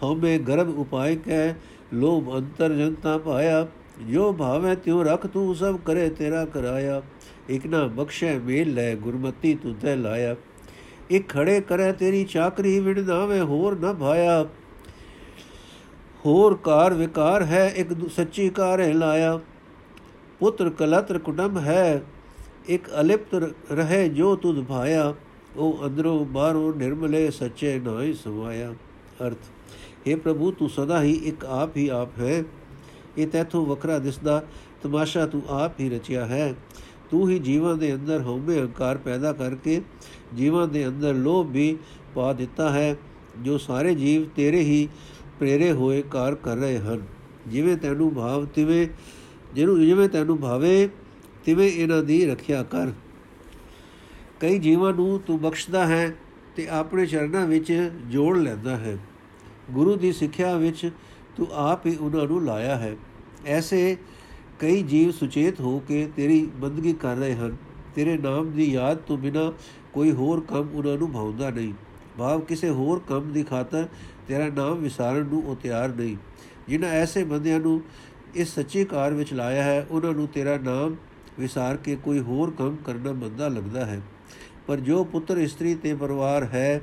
[0.03, 1.53] ਹਉਮੈ ਗਰਭ ਉਪਾਇ ਕੈ,
[1.93, 3.67] ਲੋਭ ਅੰਤਰ ਜਨਤਾ ਪਾਇਆ।
[4.03, 7.01] ਜੋ ਭਾਵੇਂ ਤਿਉ ਰਖ ਤੂੰ ਸਭ ਕਰੇ ਤੇਰਾ ਕਰਾਇਆ।
[7.49, 10.35] ਇਕ ਨਾ ਬਖਸ਼ੈ ਮੇਲ ਲੈ, ਗੁਰਮਤੀ ਤੂੰ ਤੇ ਲਾਇਆ।
[11.11, 14.45] ਇਕ ਖੜੇ ਕਰੇ ਤੇਰੀ ਚਾਕਰੀ ਵਿੜਦਾਵੇਂ ਹੋਰ ਨਾ ਭਾਇਆ।
[16.25, 19.39] ਹੋਰ ਕਾਰ ਵਿਕਾਰ ਹੈ, ਇੱਕ ਸੱਚੀ ਕਾਰ ਹੈ ਲਾਇਆ।
[20.39, 22.01] ਪੁੱਤਰ ਕਲਤਰ ਕੁਟੰਬ ਹੈ,
[22.67, 25.13] ਇੱਕ ਅਲਿਪਤ ਰਹੇ ਜੋ ਤੁਧ ਭਾਇਆ।
[25.55, 28.73] ਉਹ ਅੰਦਰੋਂ ਬਾਹਰੋਂ ਨਿਰਮਲੇ ਸੱਚੇ ਨਾਈ ਸਵਾਇਆ।
[29.27, 29.37] ਅਰਥ
[30.07, 32.43] हे ਪ੍ਰਭੂ ਤੂੰ ਸਦਾ ਹੀ ਇੱਕ ਆਪ ਹੀ ਆਪ ਹੈ।
[33.17, 34.43] ਇਹ ਤੈਥੋਂ ਵੱਖਰਾ ਦਿਸਦਾ,
[34.83, 36.53] ਤਮਾਸ਼ਾ ਤੂੰ ਆਪ ਹੀ ਰਚਿਆ ਹੈ।
[37.11, 39.81] ਤੂੰ ਹੀ ਜੀਵਾਂ ਦੇ ਅੰਦਰ ਹਉਮੈ ਹੰਕਾਰ ਪੈਦਾ ਕਰਕੇ
[40.35, 41.77] ਜੀਵਾਂ ਦੇ ਅੰਦਰ ਲੋਭ ਵੀ
[42.15, 42.95] ਪਾ ਦਿੱਤਾ ਹੈ,
[43.41, 44.89] ਜੋ ਸਾਰੇ ਜੀਵ ਤੇਰੇ ਹੀ
[45.39, 47.01] ਪ੍ਰੇਰੇ ਹੋਏ ਕਾਰ ਕਰ ਰਹੇ ਹਨ।
[47.47, 48.87] ਜਿਵੇਂ ਤੈਨੂੰ ਭਾਵ ਤਿਵੇਂ,
[49.55, 50.89] ਜਿਹਨੂੰ ਜਿਵੇਂ ਤੈਨੂੰ ਭਾਵੇ,
[51.45, 52.91] ਤਿਵੇਂ ਇਹਨਾਂ ਦੀ ਰੱਖਿਆ ਕਰ।
[54.39, 56.15] ਕਈ ਜੀਵਾਂ ਨੂੰ ਤੂੰ ਬਖਸ਼ਦਾ ਹੈ
[56.55, 58.97] ਤੇ ਆਪਣੇ ਚਰਨਾਂ ਵਿੱਚ ਜੋੜ ਲੈਂਦਾ ਹੈ।
[59.71, 60.91] ਗੁਰੂ ਦੀ ਸਿੱਖਿਆ ਵਿੱਚ
[61.37, 62.95] ਤੂੰ ਆਪ ਹੀ ਉਹਨਾਂ ਨੂੰ ਲਾਇਆ ਹੈ।
[63.45, 63.97] ਐਸੇ
[64.59, 67.55] ਕਈ ਜੀਵ ਸੁਚੇਤ ਹੋ ਕੇ ਤੇਰੀ ਬੰਦਗੀ ਕਰ ਰਹੇ ਹਨ।
[67.95, 69.53] ਤੇਰੇ ਨਾਮ ਦੀ ਯਾਦ ਤੋਂ ਬਿਨਾ
[69.93, 71.73] ਕੋਈ ਹੋਰ ਕੰਮ ਉਹਨਾਂ ਨੂੰ ਭਾਉਂਦਾ ਨਹੀਂ।
[72.17, 73.87] ਭਾਵ ਕਿਸੇ ਹੋਰ ਕੰਮ ਦੀ ਖਾਤਰ
[74.27, 76.15] ਤੇਰਾ ਨਾਮ ਵਿਸਾਰਨ ਨੂੰ ਉਹ ਤਿਆਰ ਨਹੀਂ।
[76.67, 77.81] ਜਿਨ੍ਹਾਂ ਐਸੇ ਬੰਦਿਆਂ ਨੂੰ
[78.35, 80.95] ਇਸ ਸੱਚੇ ਕਾਰ ਵਿੱਚ ਲਾਇਆ ਹੈ, ਉਹਨਾਂ ਨੂੰ ਤੇਰਾ ਨਾਮ
[81.39, 84.01] ਵਿਸਾਰ ਕੇ ਕੋਈ ਹੋਰ ਕੰਮ ਕਰਨਾ ਬੰਦਾ ਲੱਗਦਾ ਹੈ।
[84.67, 86.81] ਪਰ ਜੋ ਪੁੱਤਰ ਇਸਤਰੀ ਤੇ ਪਰਿਵਾਰ ਹੈ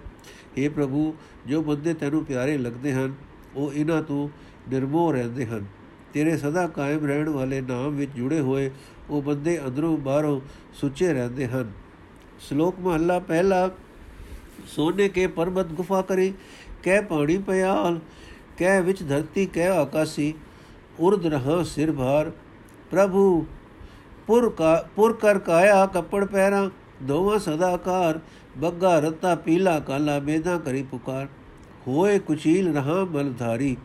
[0.58, 1.14] اے ਪ੍ਰਭੂ,
[1.46, 3.14] ਜੋ ਬੰਦੇ ਤੈਨੂੰ ਪਿਆਰੇ ਲੱਗਦੇ ਹਨ
[3.56, 4.28] ਉਹ ਇਹਨਾਂ ਤੋਂ
[4.70, 5.64] ਨਿਰਮੋਹ ਰਹਿੰਦੇ ਹਨ।
[6.12, 8.70] ਤੇਰੇ ਸਦਾ ਕਾਇਮ ਰਹਿਣ ਵਾਲੇ ਨਾਮ ਵਿੱਚ ਜੁੜੇ ਹੋਏ
[9.10, 10.40] ਉਹ ਬੰਦੇ ਅੰਦਰੋਂ ਬਾਹਰੋਂ
[10.74, 11.72] ਸੁੱਚੇ ਰਹਿੰਦੇ ਹਨ।
[12.40, 13.70] ਸ਼ਲੋਕ ਮਹੱਲਾ ਪਹਿਲਾ,
[14.66, 16.32] ਸੋਨੇ ਕੇ ਪਰਬਤ ਗੁਫਾ ਕਰੀ,
[16.82, 18.00] ਕਹਿ ਪਾਣੀ ਪਿਆਲ,
[18.58, 20.34] ਕਹਿ ਵਿੱਚ ਧਰਤੀ, ਕਹਿ ਆਕਾਸੀ,
[21.00, 22.30] ਉਰਦ ਰਹਾ ਸਿਰ ਭਾਰ।
[22.90, 23.46] ਪ੍ਰਭੂ,
[24.26, 26.70] ਪੁਰ ਕਾ, ਪੁਰ ਕਰ ਕਾਇਆ ਕੱਪੜ ਪਹਿਰਾ,
[27.02, 28.20] ਦੋਵਾਂ ਸਦਾਕਾਰ
[28.56, 31.28] ਬੱਗਾ ਰਤਾ ਪੀਲਾ ਕਾਲਾ ਬੇਦਾ ਕਰੀ ਪੁਕਾਰ।
[31.88, 33.76] ਹੋਏ ਕੁਚੀਲ ਰਹਾ ਮਲਧਾਰੀ,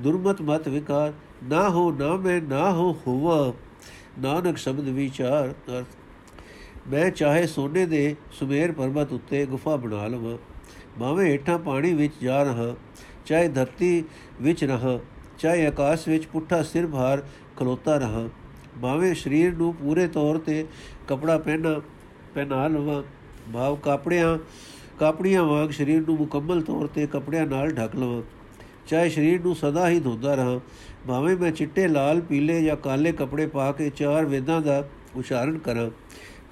[0.00, 1.12] ਦੁਰਮਤ ਮਤ ਵਿਕਾਰ,
[1.44, 3.52] ਨਾ ਹੋ ਨਾ ਮੈਂ, ਨਾ ਹੋ ਹੋਵਾ,
[4.18, 5.54] ਨਾਨਕ ਸ਼ਬਦ ਵਿਚਾਰ
[6.88, 10.36] ਮੈਂ ਚਾਹੇ ਸੋਨੇ ਦੇ ਸੁਮੇਰ ਪਰਬਤ ਉੱਤੇ ਗੁਫਾ ਬਣਾ ਲਵਾਂ,
[11.00, 12.74] ਭਾਵੇਂ ਹੇਠਾਂ ਪਾਣੀ ਵਿੱਚ ਜਾ ਰਹਾ,
[13.26, 14.04] ਚਾਹੇ ਧਰਤੀ
[14.40, 14.98] ਵਿੱਚ ਰਹਾ,
[15.38, 17.22] ਚਾਹੇ ਆਕਾਸ਼ ਵਿੱਚ ਪੁੱਠਾ ਸਿਰ ਭਾਰ
[17.56, 18.28] ਖਲੋਤਾ ਰਹਾ,
[18.82, 20.64] ਭਾਵੇਂ ਸਰੀਰ ਨੂੰ ਪੂਰੇ ਤੌਰ ਤੇ
[21.08, 21.80] ਕਪੜਾ ਪਹਿਨਾ
[22.34, 23.02] ਪਹਿਨਾ ਲਵਾਂ,
[23.52, 24.36] ਭਾਵ ਕਾਪੜਿਆਂ
[25.00, 28.22] ਕਾਪੜੀਆਂ ਵਾਂਗ ਸਰੀਰ ਨੂੰ ਮੁਕੰਮਲ ਤੌਰ ਤੇ ਕਪੜਿਆਂ ਨਾਲ ਢੱਕ ਲਵਾਂ।
[28.86, 30.60] ਚਾਹੇ ਸਰੀਰ ਨੂੰ ਸਦਾ ਹੀ ਧੋਦਾ ਰਹਾ,
[31.08, 34.84] ਭਾਵੇਂ ਮੈਂ ਚਿੱਟੇ, ਲਾਲ, ਪੀਲੇ ਜਾਂ ਕਾਲੇ ਕਪੜੇ ਪਾ ਕੇ ਚਾਰ ਵੇਦਾਂ ਦਾ
[35.16, 35.90] ਉਚਾਰਨ ਕਰਾਂ,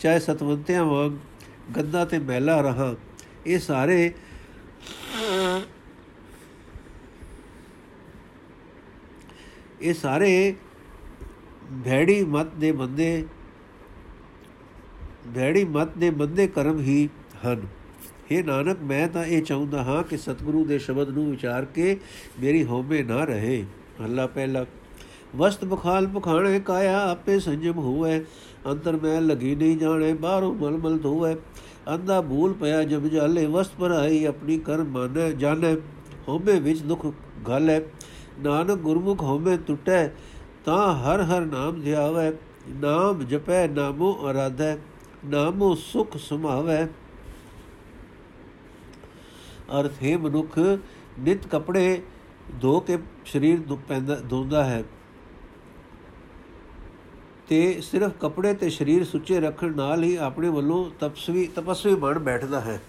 [0.00, 1.12] ਚਾਹੇ ਸਤਵੰਤਿਆਂ ਵਾਂਗ
[1.76, 2.95] ਗੱਦਾ ਤੇ ਮਹਿਲਾ ਰਹਾ,
[3.47, 4.12] ਇਹ ਸਾਰੇ
[9.81, 10.55] ਇਹ ਸਾਰੇ
[11.85, 13.25] ਭੈੜੀ ਮਤ ਦੇ ਬੰਦੇ
[15.35, 17.09] ਭੈੜੀ ਮਤ ਦੇ ਬੰਦੇ ਕਰਮ ਹੀ
[17.47, 17.67] ਹਨ।
[18.32, 21.97] हे ਨਾਨਕ, ਮੈਂ ਤਾਂ ਇਹ ਚਾਹੁੰਦਾ ਹਾਂ ਕਿ ਸਤਿਗੁਰੂ ਦੇ ਸ਼ਬਦ ਨੂੰ ਵਿਚਾਰ ਕੇ
[22.40, 23.64] ਮੇਰੀ ਹੋਵੇ ਨਾ ਰਹੇ।
[24.04, 24.64] ਅੱਲਾ ਪਹਿਲਾ,
[25.37, 28.25] ਵਸਤ ਬਖਾਲ ਪਖਾਣੇ ਕਾਇਆ ਆਪੇ ਸੰਜਮ ਹੋਵੇ।
[28.66, 31.37] ਅੰਤਰ ਮੈਂ ਲਗੀ ਨਹੀਂ ਜਾਣੇ, ਬਾਹਰੋਂ ਮਲਮਲ ਧੋਵੇ।
[31.94, 35.76] ਅੰਦਾ ਭੂਲ ਪਿਆ ਜਬ ਜਾਲੇ, ਵਸਤ ਪਰ ਆਈ ਆਪਣੀ ਕਰ ਮਨ, ਜਾਣੇ
[36.28, 37.06] ਹੋਵੇ ਵਿੱਚ ਦੁਖ
[37.50, 37.80] ਘਾਲੇ।
[38.40, 40.08] ਨਾਨਕ ਗੁਰਮੁਖ ਹੋਵੇ ਟੁੱਟੇ,
[40.64, 42.32] ਤਾਂ ਹਰ ਹਰ ਨਾਮ ਧਿਆਵੇ।
[42.70, 44.76] ਨਾਮ ਜਪੈ, ਨਾਮੋ ਅਰਾਧੈ,
[45.25, 46.87] ਨਾਮੋ ਸੁਖ ਸਮਾਵੇ
[49.80, 50.58] ਅਰਥ, ਹੈ ਮਨੁੱਖ,
[51.18, 52.02] ਨਿਤ ਕਪੜੇ
[52.60, 53.58] ਧੋ ਕੇ ਸਰੀਰ
[54.30, 54.84] ਧੋਂਦਾ ਹੈ।
[57.48, 62.60] ਤੇ ਸਿਰਫ ਕਪੜੇ ਤੇ ਸਰੀਰ ਸੁੱਚੇ ਰੱਖਣ ਨਾਲ ਹੀ ਆਪਣੇ ਵੱਲੋਂ ਤਪਸਵੀ ਤਪਸਵੀ ਬਣ ਬੈਠਦਾ
[62.60, 62.80] ਹੈ।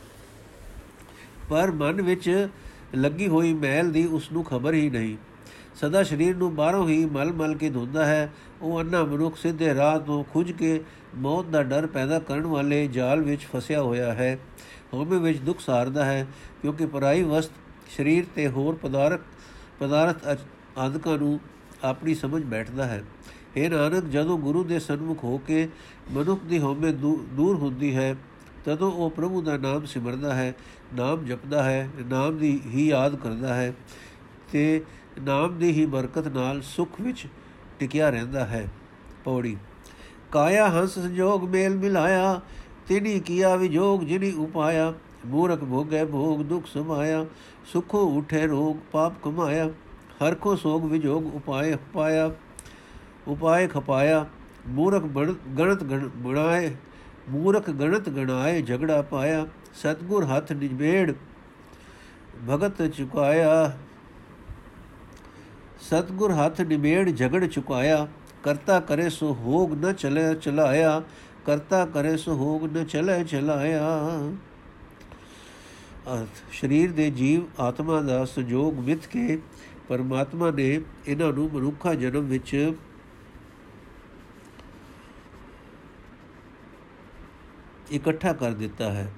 [1.49, 2.47] ਪਰ ਮਨ ਵਿੱਚ
[2.95, 5.17] ਲੱਗੀ ਹੋਈ ਮੈਲ ਦੀ ਉਸ ਨੂੰ ਖਬਰ ਹੀ ਨਹੀਂ।
[5.75, 10.23] ਸਦਾ ਸਰੀਰ ਨੂੰ ਬਾਹਰੋਂ ਹੀ ਮਲ-ਮਲ ਕੇ ਧੋਂਦਾ ਹੈ। ਉਹ ਅੰਨਾ ਮਨੁੱਖ ਸਿੱਧੇ ਰਾਹ ਤੋਂ
[10.23, 10.84] ਖੁੱਜ ਕੇ
[11.15, 14.39] ਮੌਤ ਦਾ ਡਰ ਪੈਦਾ ਕਰਨ ਵਾਲੇ ਜਾਲ ਵਿੱਚ ਫਸਿਆ ਹੋਇਆ ਹੈ।
[14.93, 16.25] ਹੋਮੇ ਵਿੱਚ ਦੁੱਖ ਸਾਰਦਾ ਹੈ,
[16.62, 17.52] ਕਿਉਂਕਿ ਪਰਾਈ ਵਸਤ
[17.97, 19.21] ਸਰੀਰ ਤੇ ਹੋਰ ਪਦਾਰਥ
[19.80, 20.25] ਪਦਾਰਥ
[20.78, 21.39] ਆਦਿਕਾਂ ਨੂੰ
[21.84, 23.04] ਆਪਣੀ ਸਮਝ ਬੈਠਦਾ ਹੈ।
[23.58, 25.67] ਇਹ ਨਾਨਕ, ਜਦੋਂ ਗੁਰੂ ਦੇ ਸਨਮੁਖ ਹੋ ਕੇ
[26.12, 28.15] ਮਨੁੱਖ ਦੀ ਹੋਮੇ ਦੂਰ ਹੁੰਦੀ ਹੈ,
[28.65, 30.54] ਤਦੋਂ ਉਹ ਪ੍ਰਭੂ ਦਾ ਨਾਮ ਸਿਮਰਦਾ ਹੈ,
[30.93, 33.73] ਨਾਮ ਜਪਦਾ ਹੈ, ਨਾਮ ਦੀ ਹੀ ਯਾਦ ਕਰਦਾ ਹੈ
[34.52, 34.82] ਤੇ
[35.21, 37.25] ਨਾਮ ਦੀ ਹੀ ਬਰਕਤ ਨਾਲ ਸੁਖ ਵਿੱਚ
[37.80, 38.65] ਟਿਕਿਆ ਰਹਿੰਦਾ ਹੈ।
[39.23, 39.56] ਪੌੜੀ,
[40.32, 42.39] ਕਾਇਆ ਹੰਸ ਸੰਜੋਗ ਮੇਲ ਮਿਲਾਇਆ
[42.89, 44.93] ਤਿਨੀ ਕੀਆ ਵਿਜੋਗ ਜਿਨੀ ਉਪਾਇਆ
[45.28, 47.25] ਮੂਰਖ ਭੋਗੈ ਭੋਗ ਦੁਖ ਸਮਾਇਆ
[47.73, 49.69] ਸੁਖੋ ਉਠੇ ਰੋਗ ਪਾਪ ਕਮਾਇਆ
[50.21, 52.32] ਹਰ ਕੋ ਸੋਗ ਵਿਜੋਗ ਉਪਾਏ ਪਾਇਆ
[53.28, 54.25] ਉਪਾਏ ਖਪਾਇਆ
[54.67, 55.04] ਮੂਰਖ
[55.58, 56.75] ਗਣਤ ਬਣਾਏ
[57.30, 59.45] ਮੂਰਖ ਗਣਤ ਗਣਾਏ ਝਗੜਾ ਪਾਇਆ
[59.82, 61.13] ਸਤਗੁਰ ਹੱਥ ਨਿਜਬੇੜ
[62.47, 63.71] ਭਗਤ ਚੁਕਾਇਆ
[65.82, 68.08] ਸਤਗੁਰ ਹੱਥ ਨਿਬੇੜ ਝਗੜ ਚੁਕਾਇਆ
[68.43, 71.02] ਕਰਤਾ ਕਰੇ ਸੋ ਹੋਗ ਨ ਚਲੇ ਚਲਾਇਆ
[71.45, 73.88] ਕਰਤਾ ਕਰੇ ਸੋ ਹੋਗ ਨ ਚਲੇ ਚਲਾਇਆ।
[76.13, 79.39] ਅਰਥ, ਸਰੀਰ ਦੇ ਜੀਵ ਆਤਮਾ ਦਾ ਸੰਜੋਗ ਮਿਥ ਕੇ
[79.88, 82.73] ਪਰਮਾਤਮਾ ਨੇ ਇਹਨਾਂ ਨੂੰ ਮਨੁੱਖਾ ਜਨਮ ਵਿੱਚ
[87.91, 89.12] ਇਕੱਠਾ ਕਰ ਦਿੱਤਾ ਹੈ।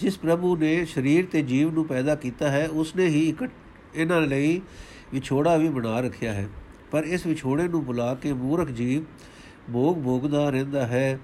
[0.00, 3.34] ਜਿਸ ਪ੍ਰਭੂ ਨੇ ਸਰੀਰ ਤੇ ਜੀਵ ਨੂੰ ਪੈਦਾ ਕੀਤਾ ਹੈ, ਉਸਨੇ ਹੀ
[3.94, 4.60] ਇਹਨਾਂ ਲਈ
[5.12, 6.48] ਵਿਛੋੜਾ ਵੀ ਬਣਾ ਰੱਖਿਆ ਹੈ।
[6.90, 9.02] ਪਰ ਇਸ ਵਿਛੋੜੇ ਨੂੰ ਬੁਲਾ ਕੇ ਮੂਰਖ ਜੀਵ
[9.72, 11.18] ਭੋਗ ਭੋਗਦਾ ਰਹਿੰਦਾ ਹੈ,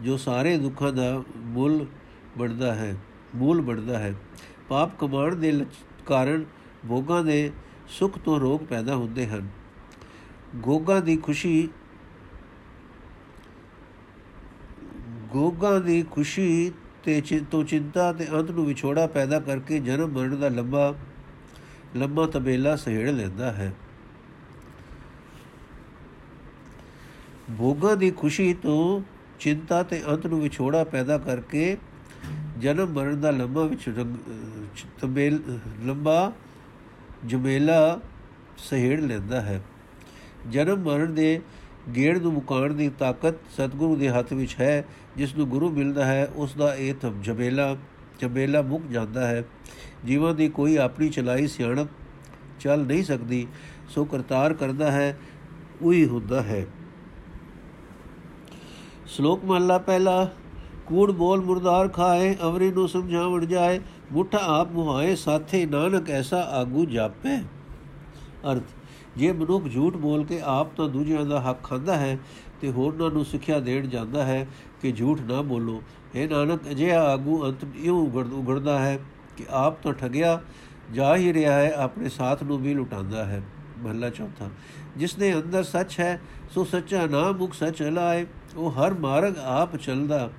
[0.00, 1.86] ਜੋ ਸਾਰੇ ਦੁੱਖਾਂ ਦਾ ਮੁੱਲ
[2.38, 2.94] ਬਣਦਾ ਹੈ,
[3.34, 4.14] ਮੂਲ ਬਣਦਾ ਹੈ।
[4.68, 5.66] ਪਾਪ ਕਮਾਣ ਦੇ
[6.06, 6.44] ਕਾਰਨ
[6.88, 7.50] ਭੋਗਾਂ ਦੇ
[7.88, 9.48] ਸੁਖ ਤੋਂ ਰੋਗ ਪੈਦਾ ਹੁੰਦੇ ਹਨ।
[10.56, 11.68] ਗੋਗਾ ਦੀ ਖੁਸ਼ੀ,
[15.32, 16.72] ਗੋਗਾ ਦੀ ਖੁਸ਼ੀ
[17.04, 20.94] ਤੇ ਚਿੰਤੋ ਚਿੰਤਾ ਤੇ ਅੰਤ ਨੂੰ ਵਿਛੋੜਾ ਪੈਦਾ ਕਰਕੇ ਜਨਮ ਮਰਨ ਦਾ ਲੰਬਾ
[21.96, 23.72] ਲੰਬਾ ਤਬੇਲਾ ਸਹਿੜ ਲੈਂਦਾ ਹੈ।
[27.58, 29.02] ਭੋਗਾਂ ਦੀ ਖੁਸ਼ੀ ਤੋਂ
[29.40, 31.76] ਚਿੰਤਾ ਤੇ ਅੰਤ ਨੂੰ ਵਿਛੋੜਾ ਪੈਦਾ ਕਰਕੇ
[32.58, 33.90] ਜਨਮ ਮਰਨ ਦਾ ਲੰਬਾ ਵਿੱਚ
[35.00, 35.40] ਤਬੇਲ
[35.84, 36.32] ਲੰਬਾ
[37.26, 38.00] ਜਮੇਲਾ
[38.58, 39.60] ਸਹਿੜ ਲੈਂਦਾ ਹੈ।
[40.50, 41.40] ਜਨਮ ਮਰਨ ਦੇ
[41.96, 44.84] ਗੇੜ ਨੂੰ ਮੁਕਾਣ ਦੀ ਤਾਕਤ ਸਤਿਗੁਰੂ ਦੇ ਹੱਥ ਵਿੱਚ ਹੈ,
[45.16, 47.76] ਜਿਸ ਨੂੰ ਗੁਰੂ ਮਿਲਦਾ ਹੈ, ਉਸ ਦਾ ਇਹ ਜਮੇਲਾ
[48.20, 49.44] ਜਮੇਲਾ ਮੁੱਕ ਜਾਂਦਾ ਹੈ।
[50.06, 51.88] ਜੀਵਨ ਦੀ ਕੋਈ ਆਪਣੀ ਚਲਾਈ ਸਿਆਣਪ
[52.60, 53.46] ਚੱਲ ਨਹੀਂ ਸਕਦੀ,
[53.88, 55.18] ਸੋ ਕਰਤਾਰ ਕਰਦਾ ਹੈ,
[55.82, 56.66] ਉਹੀ ਹੁੰਦਾ ਹੈ।
[59.10, 60.28] ਸ਼ਲੋਕ ਮਹਲਾ ਪਹਿਲਾ,
[60.86, 63.80] ਕੂੜ ਬੋਲ ਮੁਰਦਾਰ ਖਾਏ, ਅਵਰੀ ਨੂੰ ਸਮਝਾਵਣ ਜਾਏ,
[64.12, 67.36] ਮੁੱਠਾ ਆਪ ਮੁਹਾਏ, ਸਾਥੇ ਨਾਨਕ ਐਸਾ ਆਗੂ ਜਾਪੇ।
[68.52, 68.62] ਅਰਥ,
[69.16, 72.18] ਜੇ ਮਨੁੱਖ ਝੂਠ ਬੋਲ ਕੇ ਆਪ ਤਾਂ ਦੂਜਿਆਂ ਦਾ ਹੱਕ ਖਾਂਦਾ ਹੈ,
[72.60, 74.46] ਤੇ ਹੋਰਨਾਂ ਨੂੰ ਸਿੱਖਿਆ ਦੇਣ ਜਾਂਦਾ ਹੈ
[74.82, 75.82] ਕਿ ਝੂਠ ਨਾ ਬੋਲੋ।
[76.14, 78.98] ਇਹ ਨਾਨਕ, ਅਜਿਹਾ ਆਗੂ ਅੰਤ ਇਉਂ ਉਗੜਦਾ ਹੈ
[79.36, 80.40] ਕਿ ਆਪ ਤਾਂ ਠਗਿਆ
[80.92, 83.42] ਜਾ ਹੀ ਰਿਹਾ ਹੈ, ਆਪਣੇ ਸਾਥ ਨੂੰ ਵੀ ਲੁਟਾਉਂਦਾ ਹੈ।
[83.78, 84.48] ਮਹਲਾ ਚੌਥਾ
[84.96, 88.26] ਜਿਸ ਦੇ ਅੰਦਰ ਸੱਚ ਹੈ, ਸੋ ਸੱਚਾ ਨਾਮ ਮੁਖ ਸੱਚ ਹਲਾਏ
[88.56, 90.30] ਉਹ ਹਰ ਮਾਰਗ ਆਪ ਚੱਲਦਾ।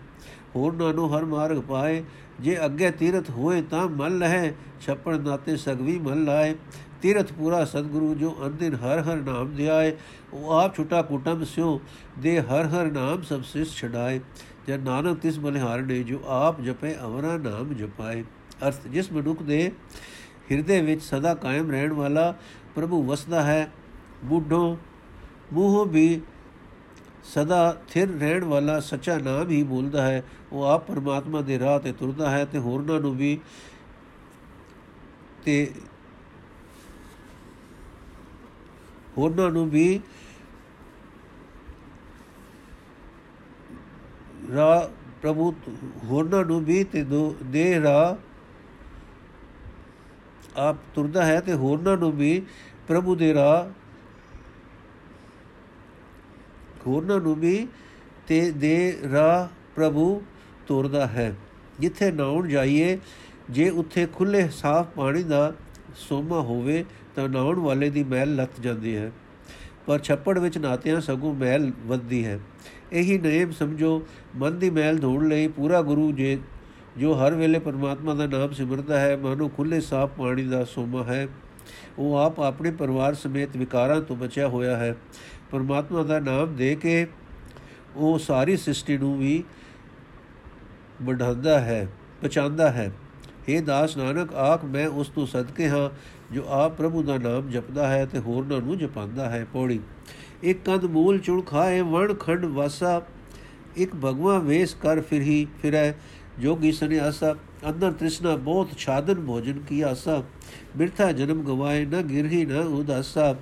[0.56, 2.04] ਹੋਰਨਾਂ ਨੂੰ ਹਰ ਮਾਰਗ ਪਾਏ,
[2.40, 6.56] ਜੇ ਅੱਗੇ ਤੀਰਥ ਹੋਏ ਤਾਂ ਮਨ ਲਹੇ, ਛੱਪੜ ਨਾਤੇ ਸਗਵੀ ਮਨ ਲਾਏ।
[7.02, 9.96] ਤੀਰਥ ਪੂਰਾ ਸਤਿਗੁਰੂ ਜੋ ਅੰਦਿਨ ਹਰ ਹਰ ਨਾਮ ਦਿਆਏ,
[10.34, 11.80] ਉਹ ਆਪ ਛੁਟਾ ਕੁਟਮ ਸਿਓ
[12.20, 14.20] ਦੇ ਹਰ ਹਰ ਨਾਮ ਸਭ ਸਿਸ ਛਡਾਏ।
[14.68, 18.24] ਜਦ ਨਾਨਕ ਤਿਸ ਬਲਿਹਾਰ ਨੇ ਜੋ ਆਪ ਜਪੇ, ਅਵਰਾ ਨਾਮ ਜਪਾਏ।
[18.68, 19.72] ਅਰਥ, ਜਿਸ ਮਨੁੱਖ ਦੇ
[20.52, 22.34] ਹਿਰਦੇ ਵਿੱਚ ਸਦਾ ਕਾਇਮ ਰਹਿਣ ਵਾਲਾ
[22.76, 23.72] ਪ੍ਰਭੂ ਵਸਦਾ ਹੈ
[24.24, 24.78] ਬੁੱਢੋ,
[25.54, 26.22] ਮੂੰਹੋਂ ਵੀ
[27.24, 31.92] ਸਦਾ ਥਿਰ ਰਹਿਣ ਵਾਲਾ ਸੱਚਾ ਨਾਮ ਹੀ ਬੋਲਦਾ ਹੈ। ਉਹ ਆਪ ਪਰਮਾਤਮਾ ਦੇ ਰਾਹ ਤੇ
[31.94, 33.40] ਤੁਰਦਾ ਹੈ ਤੇ ਹੋਰਨਾਂ ਨੂੰ ਵੀ
[35.46, 35.72] ਤੇ
[39.18, 40.02] ਹੋਰਨਾਂ ਨੂੰ ਵੀ
[44.56, 45.54] ਰਾ ਪ੍ਰਭੂ
[46.04, 47.06] ਹੋਰਨਾਂ ਨੂੰ ਵੀ ਤੇ
[47.44, 48.18] ਦੇ ਰਾ
[50.58, 52.42] ਆਪ ਤੁਰਦਾ ਹੈ ਤੇ ਹੋਰਨਾਂ ਨੂੰ ਵੀ
[52.88, 53.81] ਪ੍ਰਭੂ ਦੇ ਰਾਹ
[56.88, 57.68] ਹੋਰਨਾਂ ਨੂੰ ਵੀ
[58.28, 60.22] ਤੇ ਦੇ ਰਾਹ ਪ੍ਰਭੂ
[60.68, 61.36] ਤੁਰਦਾ ਹੈ।
[61.80, 63.00] ਜਿੱਥੇ ਨਾਉਣ ਜਾਈਏ,
[63.50, 65.54] ਜੇ ਉੱਥੇ ਖੁੱਲੇ ਸਾਫ਼ ਪਾਣੀ ਦਾ
[65.96, 69.12] ਸੋਮਾ ਹੋਵੇ, ਤਾਂ ਨਾਉਣ ਵਾਲੇ ਦੀ ਮੈਲ ਲੱਤ ਜਾਂਦੀ ਹੈ।
[69.86, 72.40] ਪਰ ਛੱਪੜ ਵਿੱਚ ਨਾਤਿਆਂ ਸਗੋਂ ਮੈਲ ਵੱਧਦੀ ਹੈ।
[72.92, 76.38] ਇਹੀ ਨੇਮ ਸਮਝੋ, ਮਨ ਦੀ ਮੈਲ ਧੋਣ ਲਈ ਪੂਰਾ ਗੁਰੂ ਜੇ,
[76.98, 81.28] ਜੋ ਹਰ ਵੇਲੇ ਪਰਮਾਤਮਾ ਦਾ ਨਾਮ ਸਿਮਰਦਾ ਹੈ, ਮਨੋਂ ਖੁੱਲੇ ਸਾਫ਼ ਪਾਣੀ ਦਾ ਸੋਮਾ ਹੈ।
[81.98, 84.96] ਉਹ ਆਪ ਆਪਣੇ ਪਰਿਵਾਰ ਸਮੇਤ ਵਿਕਾਰਾਂ ਤੋਂ ਬਚਿਆ ਹੋਇਆ ਹੈ।
[85.52, 87.08] ਪਰਮਾਤਮਾ ਦਾ ਨਾਮ ਦੇ ਕੇ
[87.96, 89.44] ਉਹ ਸਾਰੀ ਸ੍ਰਿਸ਼ਟੀ ਨੂੰ ਵੀ
[91.02, 91.88] ਵਧਾਉਂਦਾ ਹੈ
[92.24, 92.92] ਬਚਾਉਂਦਾ ਹੈ।
[93.50, 95.90] हे ਦਾਸ ਨਾਨਕ, ਆਖ ਮੈਂ ਉਸ ਤੋਂ ਸਦਕੇ ਹਾਂ
[96.34, 99.80] ਜੋ ਆਪ ਪ੍ਰਭੂ ਦਾ ਨਾਮ ਜਪਦਾ ਹੈ ਤੇ ਹੋਰਨਾਂ ਨੂੰ ਜਪਾਉਂਦਾ ਹੈ। ਪੌੜੀ।
[100.44, 103.02] ਇੱਕ ਕੰਦ ਮੂਲ ਚੁਣ ਖਾਏ, ਵਣ ਖੰਡ ਵਾਸਾ,
[103.76, 105.94] ਇੱਕ ਭਗਵਾ ਵੇਸ ਕਰ ਫਿਰਹੀ, ਫਿਰੈ,
[106.40, 107.36] ਜੋਗੀ ਸੰਿਆਸਾ
[107.70, 110.24] ਅੰਦਰ ਤ੍ਰਿਸ਼ਨਾ ਬਹੁਤ ਛਾਦਨ ਭੋਜਨ ਕੀ ਆਸਾ
[110.78, 113.36] ਮਿਰਥਾ ਜਨਮ ਗਵਾਏ, ਨਾ ਗਿਰਹੀ, ਨਾ ਉਦਾਸਾ।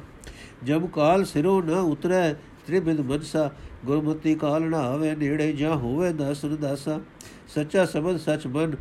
[0.64, 2.34] ਜਬ ਕਾਲ ਸਿਰੋ ਨ ਉਤਰੈ,
[2.68, 3.52] ਤ੍ਰਿਬਿਦ ਮਨਸਾ,
[3.86, 7.00] ਗੁਰਮਤੀ ਕਾਲ ਨ ਆਵੇ, ਨੇੜੇ ਜਾਂ ਹੋਵੇ ਦਸ ਦਾਸਾ।
[7.48, 8.76] ਸੱਚਾ ਸਬਦ ਸਚ ਮਨ,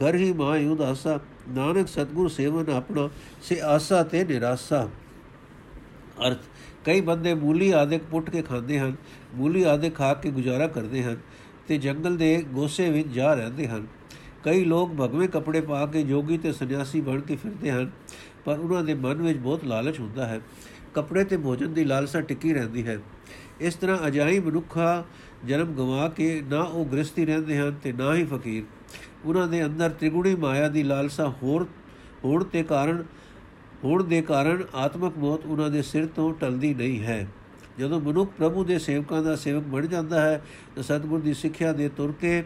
[0.00, 3.08] ਘਰ ਹੀ ਮਾਇ ਉਦਾਸਾ। ਨਾਨਕ ਸਤਗੁਰ ਸੇਵਨ ਆਪਣਾ,
[3.42, 4.88] ਸੇ ਆਸਾ ਤੇ ਨਿਰਾਸਾ।
[6.26, 6.38] ਅਰਥ,
[6.84, 8.96] ਕਈ ਬੰਦੇ ਮੂਲੀ ਆਦਿਕ ਪੁੱਟ ਕੇ ਖਾਂਦੇ ਹਨ,
[9.34, 11.16] ਮੂਲੀ ਆਦਿਕ ਖਾ ਕੇ ਗੁਜ਼ਾਰਾ ਕਰਦੇ ਹਨ,
[11.68, 13.86] ਤੇ ਜੰਗਲ ਦੇ ਗੋਸੇ ਵਿੱਚ ਜਾ ਰਹਿੰਦੇ ਹਨ।
[14.44, 17.90] ਕਈ ਲੋਕ ਭਗਵੇਂ ਕੱਪੜੇ ਪਾ ਕੇ ਜੋਗੀ ਤੇ ਸੰਨਿਆਸੀ ਬਣ ਕੇ ਫਿਰਦੇ ਹਨ,
[18.44, 20.40] ਪਰ ਉਹਨਾਂ ਦੇ ਮਨ ਵਿੱਚ ਬਹੁਤ ਲਾਲਚ ਹੁੰਦਾ ਹੈ।
[20.94, 22.98] ਕੱਪੜੇ ਤੇ ਭੋਜਨ ਦੀ ਲਾਲਸਾ ਟਿੱਕੀ ਰਹਿੰਦੀ ਹੈ।
[23.60, 25.04] ਇਸ ਤਰ੍ਹਾਂ ਅਜਾਈ ਮਨੁੱਖਾ
[25.44, 28.62] ਜਨਮ ਗਵਾ ਕੇ ਨਾ ਉਹ ਗ੍ਰਸਤੀ ਰਹਿੰਦੇ ਹਨ ਤੇ ਨਾ ਹੀ ਫਕੀਰ।
[29.24, 31.66] ਉਹਨਾਂ ਦੇ ਅੰਦਰ ਤ੍ਰਿਗੁਣੀ ਮਾਇਆ ਦੀ ਲਾਲਸਾ ਹੋਰ,
[32.24, 33.04] ਹੋਣ ਤੇ ਕਾਰਨ,
[33.84, 37.26] ਹੋਣ ਦੇ ਕਾਰਨ ਆਤਮਕ ਮੌਤ ਉਹਨਾਂ ਦੇ ਸਿਰ ਤੋਂ ਟਲਦੀ ਨਹੀਂ ਹੈ।
[37.78, 40.42] ਜਦੋਂ ਮਨੁੱਖ ਪ੍ਰਭੂ ਦੇ ਸੇਵਕਾਂ ਦਾ ਸੇਵਕ ਬਣ ਜਾਂਦਾ ਹੈ,
[40.74, 42.44] ਤਾਂ ਸਤਿਗੁਰ ਦੀ ਸਿੱਖਿਆ ਦੇ ਤੁਰ ਕੇ